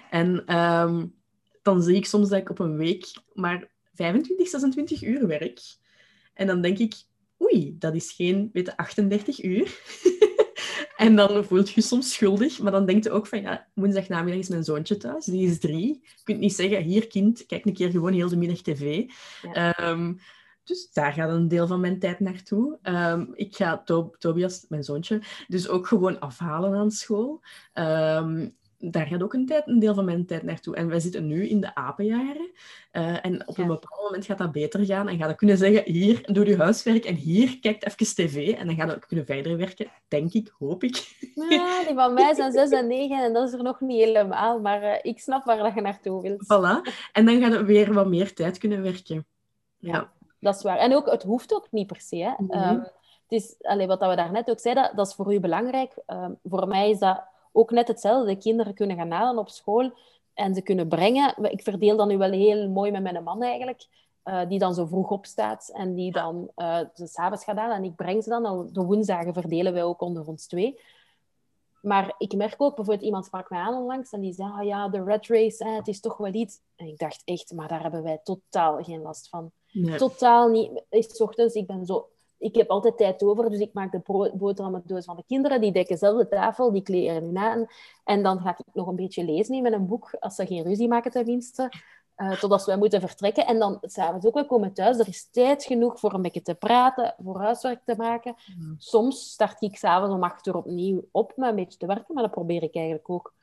En 0.10 0.46
ehm, 0.46 1.06
dan 1.62 1.84
zie 1.84 1.96
ik 1.96 2.06
soms 2.06 2.30
dat 2.30 2.40
ik 2.40 2.50
op 2.50 2.60
een 2.60 2.78
week 2.78 3.06
maar 3.34 3.72
25, 3.94 4.48
26 4.48 5.04
uur 5.04 5.28
werk. 5.28 5.60
En 6.34 6.48
dan 6.48 6.62
denk 6.62 6.78
ik, 6.78 6.94
oei, 7.42 7.76
dat 7.80 7.96
is 7.96 8.12
geen 8.12 8.50
weet 8.54 8.66
je, 8.66 8.78
38 8.78 9.44
uur. 9.44 9.80
en 10.98 11.16
dan 11.16 11.46
voelt 11.46 11.68
je 11.70 11.74
je 11.76 11.88
soms 11.88 12.14
schuldig. 12.14 12.60
Maar 12.60 12.72
dan 12.72 12.86
denk 12.86 13.04
je 13.04 13.12
ook 13.12 13.28
van, 13.28 13.42
ja, 13.42 13.68
woensdag 13.74 14.08
namiddag 14.08 14.42
is 14.42 14.50
mijn 14.50 14.64
zoontje 14.64 14.98
thuis. 14.98 15.26
Die 15.26 15.48
is 15.50 15.60
drie. 15.60 15.88
Je 15.88 16.24
kunt 16.24 16.40
niet 16.40 16.56
zeggen, 16.56 16.84
hier 16.84 17.08
kind, 17.08 17.46
kijk 17.46 17.66
een 17.66 17.74
keer 17.74 17.90
gewoon 17.90 18.14
heel 18.14 18.30
de 18.30 18.38
middag 18.38 18.62
tv. 18.62 19.04
Ja. 19.42 19.74
Ehm, 19.76 20.14
dus 20.66 20.92
daar 20.94 21.14
gaat 21.14 21.30
een 21.30 21.48
deel 21.48 21.68
van 21.68 21.80
mijn 21.80 22.00
tijd 22.00 22.20
naartoe. 22.20 22.78
Ehm, 22.82 23.26
ik 23.34 23.56
ga 23.56 23.78
To- 23.78 24.12
Tobias, 24.18 24.66
mijn 24.70 24.84
zoontje, 24.84 25.22
dus 25.48 25.68
ook 25.68 25.88
gewoon 25.88 26.20
afhalen 26.20 26.74
aan 26.74 26.92
school. 26.92 27.42
Ehm, 27.74 28.48
daar 28.78 29.08
gaat 29.08 29.24
ook 29.24 29.34
een, 29.34 29.46
tijd, 29.46 29.68
een 29.68 29.80
deel 29.80 29.94
van 29.94 30.06
mijn 30.06 30.26
tijd 30.26 30.44
naartoe. 30.44 30.76
En 30.76 30.88
wij 30.88 31.00
zitten 31.00 31.28
nu 31.28 31.48
in 31.48 31.62
de 31.62 31.76
apenjaren. 31.76 32.52
Eh, 32.92 33.26
en 33.26 33.48
op 33.48 33.58
een 33.58 33.68
bepaald 33.68 34.02
moment 34.04 34.26
gaat 34.26 34.38
dat 34.38 34.52
beter 34.52 34.86
gaan. 34.86 35.08
En 35.08 35.18
ga 35.18 35.28
je 35.28 35.36
kunnen 35.36 35.58
zeggen, 35.58 35.92
hier, 35.92 36.34
doe 36.34 36.46
je 36.46 36.58
huiswerk. 36.58 37.06
En 37.06 37.16
hier, 37.16 37.60
kijk 37.60 37.86
even 37.86 38.16
tv. 38.16 38.50
En 38.50 38.68
dan 38.68 38.76
ga 38.76 38.86
je 38.86 39.00
kunnen 39.08 39.26
verder 39.26 39.58
werken. 39.58 39.92
Denk 40.08 40.34
ik, 40.34 40.54
hoop 40.60 40.84
ik. 40.84 41.16
Ja, 41.50 41.84
die 41.84 41.96
van 41.96 42.14
mij 42.14 42.34
zijn 42.34 42.52
6 42.52 42.70
en 42.70 42.88
9 42.88 43.24
en 43.24 43.34
dat 43.34 43.48
is 43.48 43.54
er 43.54 43.64
nog 43.64 43.80
niet 43.80 44.04
helemaal, 44.04 44.60
maar 44.60 44.82
eh, 44.82 45.00
ik 45.02 45.20
snap 45.20 45.46
waar 45.46 45.58
dat 45.58 45.74
je 45.74 45.82
naartoe 45.82 46.22
wilt. 46.22 46.44
Voilà. 46.44 46.92
En 47.12 47.26
dan 47.26 47.40
ga 47.40 47.48
je 47.48 47.64
weer 47.64 47.94
wat 47.94 48.08
meer 48.08 48.34
tijd 48.34 48.58
kunnen 48.58 48.82
werken. 48.82 49.26
Ja. 49.78 50.14
Dat 50.46 50.56
is 50.56 50.62
waar. 50.62 50.78
En 50.78 50.96
ook, 50.96 51.12
het 51.12 51.24
hoeft 51.24 51.54
ook 51.54 51.68
niet 51.72 51.88
per 51.88 52.02
se. 52.02 52.16
Hè. 52.16 52.34
Mhm. 52.38 52.52
Ehm, 52.52 52.80
het 52.80 53.42
is, 53.42 53.56
allee, 53.62 53.88
wat 53.88 54.00
we 54.00 54.16
daarnet 54.16 54.50
ook 54.50 54.60
zeiden, 54.60 54.92
dat 54.96 55.08
is 55.08 55.14
voor 55.14 55.34
u 55.34 55.40
belangrijk. 55.40 55.94
Ehm, 56.06 56.32
voor 56.44 56.68
mij 56.68 56.90
is 56.90 57.00
dat 57.00 57.24
ook 57.52 57.72
net 57.72 57.88
hetzelfde. 57.88 58.34
De 58.34 58.38
kinderen 58.38 58.74
kunnen 58.74 58.98
gaan 58.98 59.12
halen 59.12 59.38
op 59.38 59.50
school 59.50 59.92
en 60.34 60.56
ze 60.56 60.62
kunnen 60.62 60.88
brengen. 60.88 61.34
Ik 61.52 61.62
verdeel 61.62 61.98
dat 61.98 62.08
nu 62.08 62.18
wel 62.18 62.32
heel 62.32 62.70
mooi 62.70 62.92
met 62.92 63.02
mijn 63.02 63.24
man 63.24 63.44
eigenlijk, 63.44 63.88
eh, 64.24 64.42
die 64.48 64.60
dan 64.60 64.74
zo 64.74 64.86
vroeg 64.86 65.10
opstaat 65.10 65.70
en 65.74 65.94
die 65.94 66.12
dan 66.12 66.50
eh 66.56 66.80
ze 66.94 67.08
s'avonds 67.08 67.44
gaat 67.44 67.58
halen 67.58 67.76
en 67.76 67.84
ik 67.84 67.96
breng 67.96 68.24
ze 68.24 68.30
dan. 68.30 68.70
De 68.72 68.84
woensdagen 68.84 69.34
verdelen 69.34 69.74
wij 69.74 69.84
ook 69.84 70.02
onder 70.02 70.28
ons 70.28 70.48
twee. 70.48 70.80
Maar 71.82 72.16
ik 72.18 72.36
merk 72.36 72.56
ook, 72.58 72.76
bijvoorbeeld 72.76 73.06
iemand 73.06 73.26
sprak 73.26 73.50
mij 73.50 73.60
aan 73.60 73.74
onlangs 73.74 74.12
en 74.12 74.22
die 74.22 74.34
zei, 74.34 74.50
ah 74.50 74.64
ja, 74.64 74.90
de 74.90 75.04
red 75.04 75.28
race, 75.28 75.64
hè, 75.64 75.70
het 75.70 75.88
is 75.88 76.00
toch 76.00 76.18
wel 76.18 76.34
iets. 76.34 76.60
En 76.76 76.88
ik 76.88 76.98
dacht 76.98 77.22
echt, 77.26 77.54
maar 77.54 77.68
daar 77.68 77.82
hebben 77.82 78.04
wij 78.04 78.20
totaal 78.24 78.84
geen 78.84 79.02
last 79.02 79.30
van. 79.30 79.52
Totaal 79.98 80.50
niet. 80.50 80.84
Is 80.90 81.22
ochtends, 81.22 81.54
ik 81.54 81.68
ben 81.68 81.86
zo... 81.86 82.08
Ik 82.38 82.56
heb 82.56 82.70
altijd 82.70 82.98
tijd 82.98 83.24
over, 83.24 83.50
dus 83.50 83.60
ik 83.60 83.74
maak 83.74 83.92
de 83.92 84.32
boterhammendoos 84.34 85.06
van 85.06 85.16
de 85.16 85.24
kinderen. 85.28 85.62
Die 85.62 85.72
dekken 85.72 85.98
zelf 85.98 86.18
de 86.18 86.28
tafel, 86.28 86.72
die 86.72 86.82
kleren 86.82 87.24
hun 87.24 87.38
aan. 87.38 87.66
En 88.04 88.24
dan 88.24 88.40
ga 88.40 88.50
ik 88.58 88.66
nog 88.74 88.88
een 88.88 88.96
beetje 88.96 89.26
lezen 89.26 89.56
in 89.56 89.74
een 89.74 89.88
boek, 89.88 90.16
als 90.20 90.36
ze 90.36 90.46
geen 90.46 90.64
ruzie 90.64 90.88
maken 90.88 91.12
tenminste. 91.12 91.72
Uh, 92.18 92.40
totdat 92.40 92.66
wij 92.66 92.78
moeten 92.78 93.02
vertrekken. 93.02 93.46
En 93.46 93.60
dan 93.60 93.78
s'avonds 93.82 94.26
ook, 94.26 94.34
we 94.34 94.46
komen 94.46 94.74
thuis. 94.74 95.00
Er 95.00 95.08
is 95.08 95.30
tijd 95.32 95.64
genoeg 95.64 96.00
voor 96.00 96.14
een 96.14 96.22
beetje 96.22 96.42
te 96.42 96.56
praten, 96.56 97.16
voor 97.24 97.40
huiswerk 97.40 97.82
te 97.86 97.96
maken. 97.98 98.36
Soms 98.78 99.32
start 99.32 99.62
ik 99.62 99.78
s'avonds 99.78 100.16
om 100.16 100.24
acht 100.24 100.48
uur 100.48 100.56
opnieuw 100.56 101.04
op 101.12 101.34
met 101.36 101.50
een 101.50 101.56
beetje 101.56 101.78
te 101.78 101.86
werken, 101.86 102.14
maar 102.14 102.24
dat 102.24 102.32
probeer 102.32 102.64
ik 102.64 102.76
eigenlijk 102.76 103.10
ook 103.10 103.34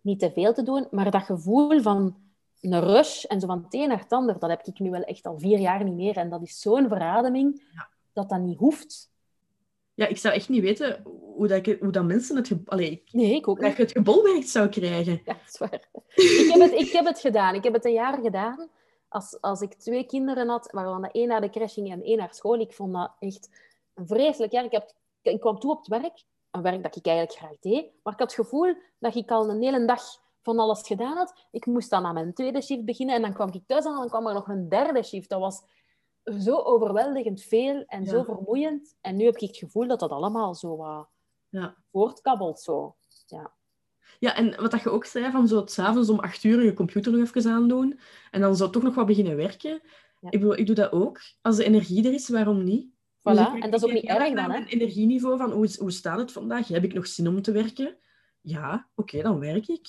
niet 0.00 0.18
te 0.18 0.30
veel 0.30 0.52
te 0.52 0.62
doen. 0.62 0.86
Maar 0.90 1.10
dat 1.10 1.22
gevoel 1.22 1.80
van 1.80 2.16
een 2.60 2.80
rush 2.80 3.24
en 3.24 3.40
zo 3.40 3.46
van 3.46 3.62
het 3.62 3.74
een 3.74 3.88
naar 3.88 3.98
het 3.98 4.12
ander, 4.12 4.38
dat 4.38 4.50
heb 4.50 4.62
ik 4.62 4.78
nu 4.78 4.90
wel 4.90 5.02
echt 5.02 5.26
al 5.26 5.38
vier 5.38 5.58
jaar 5.58 5.84
niet 5.84 5.94
meer. 5.94 6.16
En 6.16 6.30
dat 6.30 6.42
is 6.42 6.60
zo'n 6.60 6.88
verademing 6.88 7.62
dat 8.12 8.28
dat 8.28 8.40
niet 8.40 8.58
hoeft. 8.58 9.10
Ja, 9.94 10.06
ik 10.06 10.18
zou 10.18 10.34
echt 10.34 10.48
niet 10.48 10.62
weten 10.62 11.02
hoe, 11.04 11.48
dat, 11.48 11.66
ik, 11.66 11.80
hoe 11.80 11.92
dat 11.92 12.04
mensen 12.04 12.36
het... 12.36 12.50
Allee, 12.64 13.02
nee, 13.12 13.34
ik 13.34 13.48
ook 13.48 13.60
niet. 13.60 13.76
het 13.76 13.92
gebolwerkt 13.92 14.48
zou 14.48 14.68
krijgen. 14.68 15.20
Ja, 15.24 15.32
dat 15.32 15.48
is 15.52 15.58
waar. 15.58 15.88
ik, 16.14 16.50
heb 16.52 16.60
het, 16.60 16.80
ik 16.80 16.92
heb 16.92 17.04
het 17.04 17.20
gedaan. 17.20 17.54
Ik 17.54 17.64
heb 17.64 17.72
het 17.72 17.84
een 17.84 17.92
jaar 17.92 18.18
gedaan. 18.22 18.68
Als, 19.08 19.40
als 19.40 19.60
ik 19.60 19.74
twee 19.74 20.06
kinderen 20.06 20.48
had, 20.48 20.70
waarvan 20.72 21.02
de 21.02 21.10
één 21.10 21.28
naar 21.28 21.40
de 21.40 21.50
crash 21.50 21.74
ging 21.74 21.90
en 21.90 22.02
één 22.02 22.16
naar 22.16 22.34
school, 22.34 22.60
ik 22.60 22.72
vond 22.72 22.92
dat 22.92 23.12
echt 23.18 23.48
een 23.94 24.06
vreselijk 24.06 24.52
jaar. 24.52 24.64
Ik, 24.64 24.72
heb, 24.72 24.92
ik 25.22 25.40
kwam 25.40 25.58
toe 25.58 25.70
op 25.70 25.78
het 25.78 25.88
werk, 25.88 26.22
een 26.50 26.62
werk 26.62 26.82
dat 26.82 26.96
ik 26.96 27.06
eigenlijk 27.06 27.38
graag 27.38 27.58
deed, 27.60 27.86
maar 28.02 28.12
ik 28.12 28.18
had 28.18 28.36
het 28.36 28.46
gevoel 28.46 28.74
dat 28.98 29.14
ik 29.14 29.30
al 29.30 29.50
een 29.50 29.62
hele 29.62 29.84
dag 29.84 30.02
van 30.42 30.58
alles 30.58 30.86
gedaan 30.86 31.16
had. 31.16 31.46
Ik 31.50 31.66
moest 31.66 31.90
dan 31.90 32.04
aan 32.04 32.14
mijn 32.14 32.34
tweede 32.34 32.62
shift 32.62 32.84
beginnen 32.84 33.14
en 33.14 33.22
dan 33.22 33.34
kwam 33.34 33.52
ik 33.52 33.62
thuis 33.66 33.84
en 33.84 33.92
dan 33.92 34.08
kwam 34.08 34.26
er 34.26 34.34
nog 34.34 34.48
een 34.48 34.68
derde 34.68 35.02
shift. 35.02 35.28
Dat 35.28 35.40
was 35.40 35.62
zo 36.40 36.56
overweldigend 36.56 37.42
veel 37.42 37.84
en 37.86 38.06
zo 38.06 38.22
vermoeiend. 38.22 38.96
En 39.00 39.16
nu 39.16 39.24
heb 39.24 39.34
ik 39.34 39.48
het 39.48 39.56
gevoel 39.56 39.86
dat 39.86 40.00
dat 40.00 40.10
allemaal 40.10 40.54
zo 40.54 40.76
wat 40.76 41.08
ja. 41.48 41.76
voortkabbelt. 41.90 42.60
Zo. 42.60 42.96
Ja. 43.26 43.56
Ja, 44.18 44.34
en 44.34 44.60
wat 44.60 44.70
dat 44.70 44.82
je 44.82 44.90
ook 44.90 45.04
zei, 45.04 45.30
van 45.30 45.48
zo 45.48 45.62
s'avonds 45.66 46.08
om 46.08 46.18
acht 46.18 46.44
uur 46.44 46.64
je 46.64 46.74
computer 46.74 47.12
nog 47.12 47.20
even 47.20 47.52
aandoen 47.52 48.00
en 48.30 48.40
dan 48.40 48.56
zou 48.56 48.70
toch 48.70 48.82
nog 48.82 48.94
wat 48.94 49.06
beginnen 49.06 49.36
werken. 49.36 49.82
Ik, 50.20 50.30
bedoel, 50.30 50.58
ik 50.58 50.66
doe 50.66 50.74
dat 50.74 50.92
ook. 50.92 51.20
Als 51.42 51.56
de 51.56 51.64
energie 51.64 52.06
er 52.06 52.12
is, 52.12 52.28
waarom 52.28 52.64
niet? 52.64 52.90
Voilà, 53.18 53.22
dus 53.22 53.60
en 53.60 53.70
dat 53.70 53.82
is 53.82 53.84
ook 53.84 53.92
niet 53.92 54.04
erg 54.04 54.34
dan, 54.34 54.50
hè? 54.50 54.64
energieniveau 54.64 55.38
van, 55.38 55.52
hoe, 55.52 55.74
hoe 55.78 55.90
staat 55.90 56.18
het 56.18 56.32
vandaag? 56.32 56.68
Heb 56.68 56.84
ik 56.84 56.94
nog 56.94 57.06
zin 57.06 57.28
om 57.28 57.42
te 57.42 57.52
werken? 57.52 57.96
Ja, 58.40 58.88
oké, 58.94 59.22
dan 59.22 59.38
werk 59.38 59.68
ik. 59.68 59.88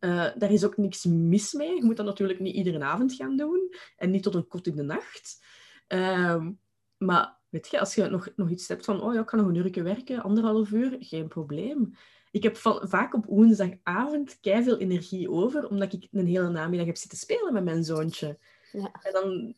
Uh, 0.00 0.26
daar 0.36 0.52
is 0.52 0.64
ook 0.64 0.76
niks 0.76 1.04
mis 1.04 1.52
mee. 1.52 1.74
Je 1.74 1.84
moet 1.84 1.96
dat 1.96 2.06
natuurlijk 2.06 2.40
niet 2.40 2.54
iedere 2.54 2.84
avond 2.84 3.14
gaan 3.14 3.36
doen 3.36 3.74
en 3.96 4.10
niet 4.10 4.22
tot 4.22 4.34
een 4.34 4.46
kot 4.46 4.66
in 4.66 4.76
de 4.76 4.82
nacht. 4.82 5.44
Ehm, 5.86 6.52
maar 6.96 7.38
weet 7.48 7.68
je, 7.68 7.80
als 7.80 7.94
je 7.94 8.08
nog, 8.08 8.28
nog 8.36 8.50
iets 8.50 8.68
hebt 8.68 8.84
van, 8.84 9.02
oh 9.02 9.14
ja, 9.14 9.20
ik 9.20 9.26
kan 9.26 9.38
nog 9.38 9.48
een 9.48 9.54
uurtje 9.54 9.82
werken, 9.82 10.22
anderhalf 10.22 10.70
uur, 10.70 10.96
geen 11.00 11.28
probleem. 11.28 11.94
Ik 12.30 12.42
heb 12.42 12.56
van, 12.56 12.88
vaak 12.88 13.14
op 13.14 13.24
woensdagavond 13.24 14.38
veel 14.40 14.78
energie 14.78 15.30
over, 15.30 15.68
omdat 15.68 15.92
ik 15.92 16.08
een 16.10 16.26
hele 16.26 16.50
namiddag 16.50 16.86
heb 16.86 16.96
zitten 16.96 17.18
spelen 17.18 17.52
met 17.52 17.64
mijn 17.64 17.84
zoontje. 17.84 18.38
Ja. 18.72 18.92
En 19.02 19.12
dan, 19.12 19.54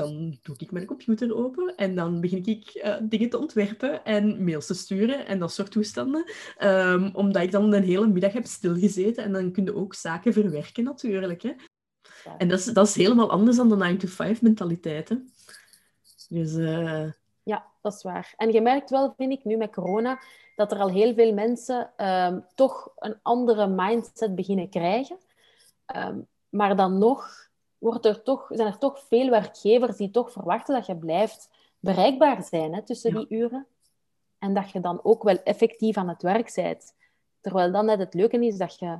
dan 0.00 0.38
doe 0.42 0.54
ik 0.58 0.70
mijn 0.70 0.86
computer 0.86 1.36
open 1.36 1.74
en 1.76 1.94
dan 1.94 2.20
begin 2.20 2.46
ik 2.46 2.80
uh, 2.84 2.96
dingen 3.02 3.30
te 3.30 3.38
ontwerpen 3.38 4.04
en 4.04 4.44
mails 4.44 4.66
te 4.66 4.74
sturen 4.74 5.26
en 5.26 5.38
dat 5.38 5.52
soort 5.52 5.70
toestanden. 5.70 6.24
Um, 6.58 7.10
omdat 7.14 7.42
ik 7.42 7.50
dan 7.50 7.72
een 7.72 7.82
hele 7.82 8.06
middag 8.06 8.32
heb 8.32 8.46
stilgezeten 8.46 9.24
en 9.24 9.32
dan 9.32 9.52
kun 9.52 9.64
je 9.64 9.74
ook 9.74 9.94
zaken 9.94 10.32
verwerken 10.32 10.84
natuurlijk. 10.84 11.42
Hè. 11.42 11.52
En 12.38 12.48
dat 12.48 12.58
is, 12.58 12.64
dat 12.64 12.86
is 12.86 12.94
helemaal 12.94 13.30
anders 13.30 13.56
dan 13.56 13.68
de 13.68 13.96
9-to-5 13.96 14.40
mentaliteit. 14.40 15.08
Hè. 15.08 15.16
Dus, 16.28 16.54
uh... 16.54 17.10
Ja, 17.42 17.66
dat 17.82 17.94
is 17.94 18.02
waar. 18.02 18.34
En 18.36 18.52
je 18.52 18.60
merkt 18.60 18.90
wel, 18.90 19.14
vind 19.16 19.32
ik, 19.32 19.44
nu 19.44 19.56
met 19.56 19.72
corona, 19.72 20.20
dat 20.56 20.72
er 20.72 20.78
al 20.78 20.90
heel 20.90 21.14
veel 21.14 21.32
mensen 21.32 21.92
um, 21.96 22.44
toch 22.54 22.92
een 22.96 23.18
andere 23.22 23.66
mindset 23.66 24.34
beginnen 24.34 24.70
krijgen. 24.70 25.18
Um, 25.96 26.26
maar 26.48 26.76
dan 26.76 26.98
nog 26.98 27.49
wordt 27.80 28.06
er 28.06 28.22
toch, 28.22 28.46
zijn 28.48 28.68
er 28.68 28.78
toch 28.78 28.98
veel 29.08 29.30
werkgevers 29.30 29.96
die 29.96 30.10
toch 30.10 30.32
verwachten 30.32 30.74
dat 30.74 30.86
je 30.86 30.96
blijft 30.96 31.50
bereikbaar 31.78 32.42
zijn 32.42 32.74
hè, 32.74 32.82
tussen 32.82 33.14
die 33.14 33.26
uren. 33.28 33.66
En 34.38 34.54
dat 34.54 34.70
je 34.70 34.80
dan 34.80 35.00
ook 35.02 35.22
wel 35.22 35.42
effectief 35.42 35.96
aan 35.96 36.08
het 36.08 36.22
werk 36.22 36.52
bent. 36.54 36.94
Terwijl 37.40 37.72
dan 37.72 37.84
net 37.84 37.98
het 37.98 38.14
leuke 38.14 38.46
is 38.46 38.56
dat 38.56 38.78
je 38.78 38.98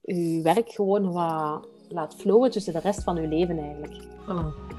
je 0.00 0.40
werk 0.42 0.70
gewoon 0.70 1.12
wat 1.12 1.68
laat 1.88 2.14
flowen 2.14 2.50
tussen 2.50 2.72
de 2.72 2.78
rest 2.78 3.02
van 3.02 3.16
je 3.16 3.28
leven 3.28 3.58
eigenlijk. 3.58 4.04
Voilà. 4.04 4.76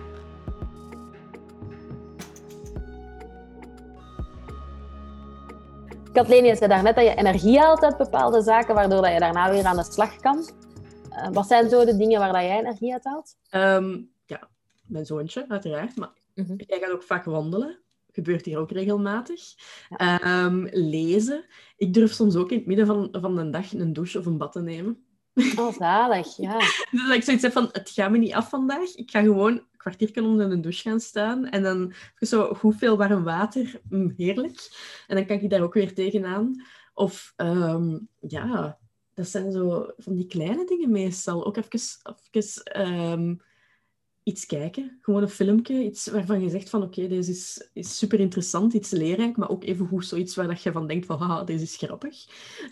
Kathleen, 6.13 6.45
je 6.45 6.56
zei 6.56 6.69
daarnet 6.69 6.95
dat 6.95 7.06
je 7.06 7.15
energie 7.15 7.60
haalt 7.60 7.84
uit 7.84 7.97
bepaalde 7.97 8.41
zaken, 8.41 8.75
waardoor 8.75 9.02
dat 9.02 9.13
je 9.13 9.19
daarna 9.19 9.49
weer 9.49 9.65
aan 9.65 9.75
de 9.75 9.84
slag 9.84 10.15
kan. 10.15 10.45
Uh, 11.12 11.28
wat 11.32 11.48
zijn 11.48 11.69
zo 11.69 11.86
de 11.86 11.98
dingen 11.98 12.19
waar 12.19 12.34
dat 12.34 12.41
jij 12.41 12.60
energie 12.60 12.93
uit 12.93 13.04
haalt? 13.04 13.36
Um, 13.52 14.12
ja, 14.26 14.50
mijn 14.86 15.06
zoontje, 15.06 15.45
uiteraard. 15.48 15.95
Maar 15.95 16.10
mm 16.36 16.56
jij 16.58 16.80
gaat 16.80 16.91
ook 16.91 17.04
vaak 17.04 17.26
wandelen. 17.26 17.80
Gebeurt 18.12 18.45
hier 18.45 18.58
ook 18.58 18.72
regelmatig. 18.72 19.41
Ehm, 19.89 20.67
lezen. 20.72 21.45
Ik 21.78 21.93
durf 21.93 22.13
soms 22.13 22.36
ook 22.36 22.52
in 22.52 22.58
het 22.58 22.67
midden 22.67 22.86
van, 22.86 23.10
van 23.12 23.36
de 23.36 23.50
dag 23.50 23.74
een 23.74 23.93
douche 23.93 24.19
of 24.19 24.26
een 24.26 24.38
bad 24.38 24.52
te 24.52 24.62
nemen. 24.62 25.04
Oh, 25.58 25.74
zalig, 25.74 26.38
ja. 26.38 26.58
dus 26.91 27.08
dat 27.08 27.15
ik 27.15 27.24
zoiets 27.24 27.43
heb 27.43 27.52
van, 27.52 27.69
het 27.72 27.89
gaat 27.89 28.12
me 28.12 28.17
niet 28.17 28.34
af 28.34 28.50
vandaag. 28.50 28.95
Ik 28.95 29.12
ga 29.12 29.22
gewoon 29.22 29.52
een 29.52 29.78
kwartier 29.78 30.24
onder 30.24 30.52
een 30.52 30.62
douche 30.62 30.89
gaan 30.89 31.00
staan. 31.00 31.45
En 31.45 31.63
dan 31.63 31.93
zo 32.17 32.54
goed 32.54 32.76
veel 32.78 32.98
warm 32.98 33.24
water. 33.24 33.82
Mm, 33.89 34.13
heerlijk. 34.17 34.69
En 35.08 35.15
dan 35.15 35.26
kan 35.26 35.39
ik 35.39 35.50
daar 35.50 35.62
ook 35.62 35.74
weer 35.74 35.93
tegenaan. 35.93 36.63
Of, 36.93 37.34
um, 37.38 38.08
ja, 38.19 38.78
dat 39.19 39.27
zijn 39.27 39.51
zo 39.51 39.91
van 39.97 40.15
die 40.15 40.25
kleine 40.25 40.65
dingen 40.65 40.91
meestal. 40.91 41.45
Ook 41.45 41.58
even, 41.58 41.79
even 42.32 42.88
um, 42.88 43.41
iets 44.23 44.45
kijken. 44.45 44.97
Gewoon 45.01 45.21
een 45.21 45.29
filmpje. 45.29 45.84
Iets 45.84 46.08
waarvan 46.08 46.41
je 46.41 46.49
zegt 46.49 46.69
van 46.69 46.84
oké, 46.84 47.08
deze 47.08 47.32
is, 47.32 47.69
is 47.73 47.97
super 47.97 48.19
interessant, 48.19 48.73
iets 48.73 48.91
leerrijk, 48.91 49.38
maar 49.38 49.49
ook 49.49 49.63
even 49.63 49.88
goed 49.88 50.05
zoiets 50.05 50.36
waar 50.36 50.47
dat 50.47 50.62
je 50.62 50.71
van 50.71 50.88
denkt 50.88 51.05
van 51.05 51.17
haha, 51.17 51.43
deze 51.43 51.63
is 51.63 51.75
grappig. 51.75 52.25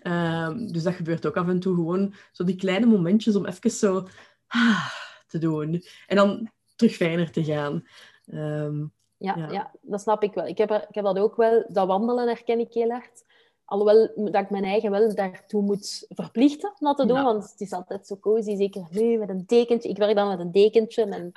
Um, 0.03 0.71
dus 0.71 0.83
dat 0.83 0.93
gebeurt 0.93 1.25
ook 1.25 1.37
af 1.37 1.47
en 1.47 1.59
toe 1.59 1.75
gewoon 1.75 2.13
zo 2.31 2.43
die 2.43 2.55
kleine 2.55 2.85
momentjes 2.85 3.35
om 3.35 3.45
even 3.45 3.71
zo 3.71 4.07
ah, 4.47 4.89
te 5.27 5.37
doen. 5.37 5.83
En 6.07 6.15
dan 6.15 6.51
terug 6.75 6.95
fijner 6.95 7.31
te 7.31 7.43
gaan. 7.43 7.87
Um, 8.25 8.93
ja, 9.17 9.37
ja, 9.37 9.51
ja. 9.51 9.71
dat 9.81 10.01
snap 10.01 10.23
ik 10.23 10.33
wel. 10.33 10.47
Ik 10.47 10.57
heb, 10.57 10.71
ik 10.71 10.95
heb 10.95 11.03
dat 11.03 11.19
ook 11.19 11.35
wel. 11.35 11.65
Dat 11.67 11.87
wandelen 11.87 12.27
herken 12.27 12.59
ik 12.59 12.73
heel 12.73 12.89
hard. 12.89 13.25
Alhoewel 13.67 14.11
dat 14.15 14.43
ik 14.43 14.49
mijn 14.49 14.63
eigen 14.63 14.91
wel 14.91 15.15
daartoe 15.15 15.61
moet 15.61 16.05
verplichten 16.09 16.69
om 16.69 16.87
dat 16.87 16.97
te 16.97 17.05
doen, 17.05 17.23
want 17.23 17.51
het 17.51 17.61
is 17.61 17.71
altijd 17.71 18.07
zo 18.07 18.17
cozy, 18.17 18.55
zeker 18.55 18.87
nu 18.91 19.17
met 19.17 19.29
een 19.29 19.43
dekentje. 19.45 19.89
Ik 19.89 19.97
werk 19.97 20.15
dan 20.15 20.27
met 20.27 20.39
een 20.39 20.51
dekentje 20.51 21.03
en, 21.03 21.31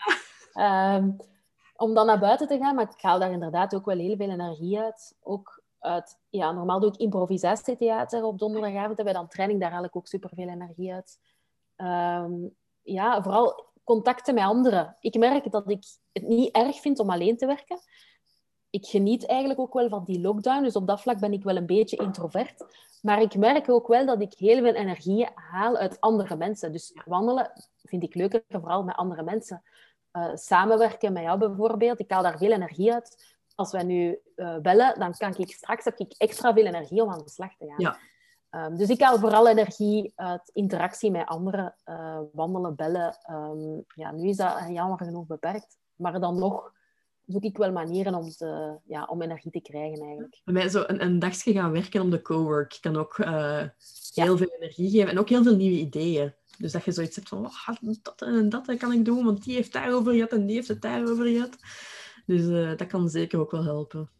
um, 0.94 1.16
om 1.84 1.94
dan 1.94 2.06
naar 2.06 2.18
buiten 2.18 2.46
te 2.46 2.58
gaan, 2.58 2.74
maar 2.74 2.90
ik 2.96 3.02
haal 3.02 3.18
daar 3.18 3.32
inderdaad 3.32 3.74
ook 3.74 3.84
wel 3.84 3.98
heel 3.98 4.16
veel 4.16 4.30
energie 4.30 4.80
uit. 4.80 5.16
Ook 5.22 5.62
uit, 5.78 6.18
ja, 6.28 6.52
normaal 6.52 6.80
doe 6.80 6.92
ik 6.92 6.96
improvisatietheater 6.96 8.24
op 8.24 8.38
donderdagavond 8.38 8.98
en 8.98 9.04
bij 9.04 9.12
dan 9.12 9.28
training, 9.28 9.60
daar 9.60 9.72
haal 9.72 9.84
ik 9.84 9.96
ook 9.96 10.06
superveel 10.06 10.48
energie 10.48 10.92
uit. 10.92 11.18
Um, 11.76 12.54
ja, 12.82 13.22
vooral 13.22 13.66
contacten 13.84 14.34
met 14.34 14.44
anderen. 14.44 14.96
Ik 15.00 15.18
merk 15.18 15.50
dat 15.50 15.70
ik 15.70 15.84
het 16.12 16.28
niet 16.28 16.54
erg 16.54 16.80
vind 16.80 16.98
om 16.98 17.10
alleen 17.10 17.36
te 17.36 17.46
werken 17.46 17.80
ik 18.70 18.86
geniet 18.86 19.26
eigenlijk 19.26 19.60
ook 19.60 19.74
wel 19.74 19.88
van 19.88 20.04
die 20.04 20.20
lockdown. 20.20 20.62
Dus 20.62 20.76
op 20.76 20.86
dat 20.86 21.00
vlak 21.00 21.18
ben 21.18 21.32
ik 21.32 21.44
wel 21.44 21.56
een 21.56 21.66
beetje 21.66 21.96
introvert. 21.96 22.64
Maar 23.02 23.20
ik 23.20 23.36
merk 23.36 23.68
ook 23.68 23.88
wel 23.88 24.06
dat 24.06 24.20
ik 24.20 24.34
heel 24.34 24.62
veel 24.62 24.74
energie 24.74 25.28
haal 25.34 25.76
uit 25.76 26.00
andere 26.00 26.36
mensen. 26.36 26.72
Dus 26.72 26.92
wandelen 27.04 27.52
vind 27.82 28.02
ik 28.02 28.14
leuker, 28.14 28.42
vooral 28.48 28.82
met 28.82 28.96
andere 28.96 29.22
mensen. 29.22 29.62
Uh, 30.12 30.30
samenwerken 30.34 31.12
met 31.12 31.22
jou 31.22 31.38
bijvoorbeeld, 31.38 32.00
ik 32.00 32.10
haal 32.10 32.22
daar 32.22 32.38
veel 32.38 32.52
energie 32.52 32.92
uit. 32.92 33.36
Als 33.54 33.72
wij 33.72 33.82
nu 33.82 34.18
uh, 34.36 34.58
bellen, 34.58 34.98
dan 34.98 35.12
kan 35.12 35.34
ik 35.36 35.50
straks 35.50 35.84
heb 35.84 35.98
ik 35.98 36.14
extra 36.18 36.52
veel 36.52 36.66
energie 36.66 37.02
om 37.02 37.10
aan 37.10 37.18
de 37.18 37.30
slag 37.30 37.56
te 37.56 37.66
gaan. 37.66 37.74
Ja. 37.78 37.98
Um, 38.66 38.76
dus 38.76 38.88
ik 38.88 39.02
haal 39.02 39.18
vooral 39.18 39.48
energie 39.48 40.12
uit 40.16 40.50
interactie 40.52 41.10
met 41.10 41.26
anderen, 41.26 41.74
uh, 41.84 42.20
wandelen, 42.32 42.74
bellen. 42.74 43.16
Um, 43.30 43.84
ja, 43.94 44.12
nu 44.12 44.28
is 44.28 44.36
dat 44.36 44.64
jammer 44.68 44.98
genoeg 44.98 45.26
beperkt. 45.26 45.78
Maar 45.96 46.20
dan 46.20 46.38
nog 46.38 46.72
zoek 47.30 47.42
ik 47.42 47.56
wel 47.56 47.72
manieren 47.72 48.14
om, 48.14 48.30
te, 48.30 48.78
ja, 48.86 49.04
om 49.04 49.22
energie 49.22 49.50
te 49.50 49.60
krijgen 49.60 50.00
eigenlijk. 50.00 50.40
Bij 50.44 50.54
mij 50.54 50.68
zo 50.68 50.84
een, 50.86 51.02
een 51.04 51.18
dagje 51.18 51.52
gaan 51.52 51.72
werken 51.72 52.00
om 52.00 52.10
de 52.10 52.22
cowork 52.22 52.78
kan 52.80 52.96
ook 52.96 53.18
uh, 53.18 53.62
heel 54.14 54.36
veel 54.36 54.50
energie 54.58 54.90
geven 54.90 55.10
en 55.10 55.18
ook 55.18 55.28
heel 55.28 55.42
veel 55.42 55.56
nieuwe 55.56 55.78
ideeën. 55.78 56.32
Dus 56.58 56.72
dat 56.72 56.84
je 56.84 56.92
zoiets 56.92 57.16
hebt 57.16 57.28
van, 57.28 57.46
oh, 57.46 57.68
dat 58.02 58.22
en 58.22 58.48
dat 58.48 58.76
kan 58.76 58.92
ik 58.92 59.04
doen, 59.04 59.24
want 59.24 59.44
die 59.44 59.54
heeft 59.54 59.72
daarover 59.72 60.12
gehad 60.12 60.32
en 60.32 60.46
die 60.46 60.56
heeft 60.56 60.68
het 60.68 60.82
daarover 60.82 61.26
gehad. 61.26 61.56
Dus 62.26 62.42
uh, 62.42 62.76
dat 62.76 62.86
kan 62.86 63.08
zeker 63.08 63.40
ook 63.40 63.50
wel 63.50 63.64
helpen. 63.64 64.10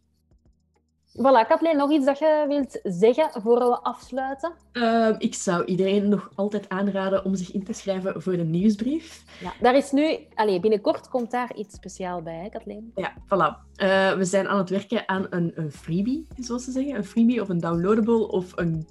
Voilà, 1.13 1.47
Kathleen, 1.49 1.77
nog 1.77 1.91
iets 1.91 2.05
dat 2.05 2.19
je 2.19 2.45
wilt 2.49 2.81
zeggen 2.83 3.43
voor 3.43 3.59
we 3.59 3.79
afsluiten? 3.83 4.53
Ehm, 4.73 5.15
ik 5.19 5.35
zou 5.35 5.65
iedereen 5.65 6.09
nog 6.09 6.31
altijd 6.35 6.69
aanraden 6.69 7.25
om 7.25 7.35
zich 7.35 7.53
in 7.53 7.65
te 7.65 7.73
schrijven 7.73 8.23
voor 8.23 8.37
de 8.37 8.45
nieuwsbrief. 8.45 9.25
Ja, 9.41 9.53
daar 9.61 9.75
is 9.75 9.91
nu... 9.91 10.19
Allez, 10.35 10.61
binnenkort 10.61 11.09
komt 11.09 11.31
daar 11.31 11.55
iets 11.57 11.75
speciaal 11.75 12.23
bij, 12.23 12.39
hè, 12.43 12.49
Kathleen? 12.49 12.93
Ja, 12.95 13.13
voilà. 13.25 13.79
Uh, 13.83 14.13
we 14.13 14.25
zijn 14.25 14.49
aan 14.49 14.59
het 14.59 14.71
werken 14.71 15.09
aan 15.09 15.27
een, 15.31 15.53
een 15.55 15.73
freebie, 15.73 16.27
zoals 16.37 16.65
ze 16.65 16.71
zeggen. 16.71 16.95
Een 16.95 17.05
freebie 17.05 17.41
of 17.41 17.49
een 17.49 17.61
downloadable 17.61 18.29
of 18.29 18.57
een 18.57 18.89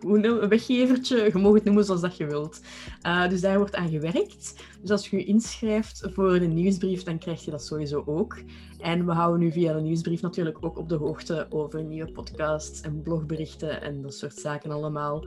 een 0.00 0.48
weggevertje, 0.48 1.30
je 1.32 1.38
mag 1.38 1.54
het 1.54 1.64
noemen 1.64 1.84
zoals 1.84 2.00
dat 2.00 2.16
je 2.16 2.26
wilt. 2.26 2.60
Uh, 3.06 3.28
dus 3.28 3.40
daar 3.40 3.58
wordt 3.58 3.74
aan 3.74 3.88
gewerkt. 3.88 4.64
Dus 4.80 4.90
als 4.90 5.08
je 5.08 5.16
je 5.16 5.24
inschrijft 5.24 6.06
voor 6.12 6.38
de 6.38 6.46
nieuwsbrief, 6.46 7.02
dan 7.02 7.18
krijg 7.18 7.44
je 7.44 7.50
dat 7.50 7.64
sowieso 7.64 8.02
ook. 8.06 8.38
En 8.78 9.06
we 9.06 9.12
houden 9.12 9.40
nu 9.40 9.52
via 9.52 9.72
de 9.72 9.80
nieuwsbrief 9.80 10.22
natuurlijk 10.22 10.58
ook 10.60 10.78
op 10.78 10.88
de 10.88 10.94
hoogte 10.94 11.46
over 11.50 11.84
nieuwe 11.84 12.12
podcasts 12.12 12.80
en 12.80 13.02
blogberichten 13.02 13.82
en 13.82 14.02
dat 14.02 14.14
soort 14.14 14.34
zaken 14.34 14.70
allemaal. 14.70 15.24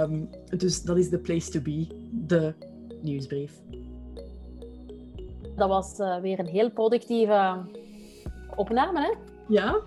Um, 0.00 0.28
dus 0.56 0.82
dat 0.82 0.96
is 0.96 1.08
de 1.08 1.18
place 1.18 1.50
to 1.50 1.60
be, 1.60 1.86
de 2.10 2.54
nieuwsbrief. 3.02 3.52
Dat 5.56 5.68
was 5.68 5.98
uh, 5.98 6.20
weer 6.20 6.38
een 6.38 6.46
heel 6.46 6.70
productieve 6.70 7.56
opname, 8.56 9.00
hè? 9.00 9.12
Ja, 9.48 9.80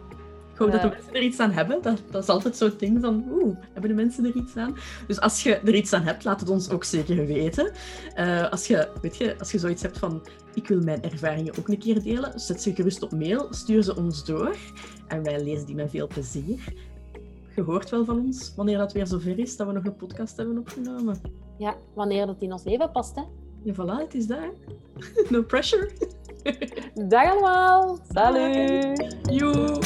ik 0.55 0.61
hoop 0.61 0.71
dat 0.71 0.81
de 0.81 0.87
mensen 0.87 1.13
er 1.13 1.21
iets 1.21 1.39
aan 1.39 1.51
hebben. 1.51 1.81
Dat, 1.81 2.01
dat 2.11 2.23
is 2.23 2.29
altijd 2.29 2.57
zo'n 2.57 2.73
ding 2.77 3.01
van, 3.01 3.25
oeh, 3.31 3.55
hebben 3.73 3.89
de 3.89 3.95
mensen 3.95 4.25
er 4.25 4.35
iets 4.35 4.57
aan? 4.57 4.75
Dus 5.07 5.19
als 5.19 5.43
je 5.43 5.55
er 5.55 5.75
iets 5.75 5.93
aan 5.93 6.01
hebt, 6.01 6.23
laat 6.23 6.39
het 6.39 6.49
ons 6.49 6.69
ook 6.69 6.83
zeker 6.83 7.25
weten. 7.25 7.71
Uh, 8.17 8.51
als, 8.51 8.67
je, 8.67 8.87
weet 9.01 9.17
je, 9.17 9.35
als 9.39 9.51
je 9.51 9.59
zoiets 9.59 9.81
hebt 9.81 9.97
van, 9.97 10.25
ik 10.53 10.67
wil 10.67 10.81
mijn 10.81 11.03
ervaringen 11.03 11.53
ook 11.59 11.67
een 11.67 11.77
keer 11.77 12.03
delen, 12.03 12.39
zet 12.39 12.61
ze 12.61 12.75
gerust 12.75 13.03
op 13.03 13.11
mail, 13.11 13.47
stuur 13.49 13.83
ze 13.83 13.95
ons 13.95 14.25
door. 14.25 14.55
En 15.07 15.23
wij 15.23 15.43
lezen 15.43 15.65
die 15.65 15.75
met 15.75 15.89
veel 15.89 16.07
plezier. 16.07 16.73
Je 17.55 17.61
hoort 17.61 17.89
wel 17.89 18.05
van 18.05 18.19
ons, 18.19 18.53
wanneer 18.55 18.77
dat 18.77 18.93
weer 18.93 19.07
zover 19.07 19.39
is, 19.39 19.57
dat 19.57 19.67
we 19.67 19.73
nog 19.73 19.85
een 19.85 19.95
podcast 19.95 20.37
hebben 20.37 20.57
opgenomen. 20.57 21.21
Ja, 21.57 21.75
wanneer 21.93 22.25
dat 22.25 22.41
in 22.41 22.51
ons 22.51 22.63
leven 22.63 22.91
past, 22.91 23.15
hè? 23.15 23.23
Ja, 23.63 23.73
voilà, 23.73 24.03
het 24.03 24.13
is 24.13 24.27
daar. 24.27 24.49
no 25.29 25.41
pressure. 25.43 25.89
Dag 27.07 27.31
allemaal. 27.31 27.99
Salut. 28.13 29.15
Joe. 29.31 29.79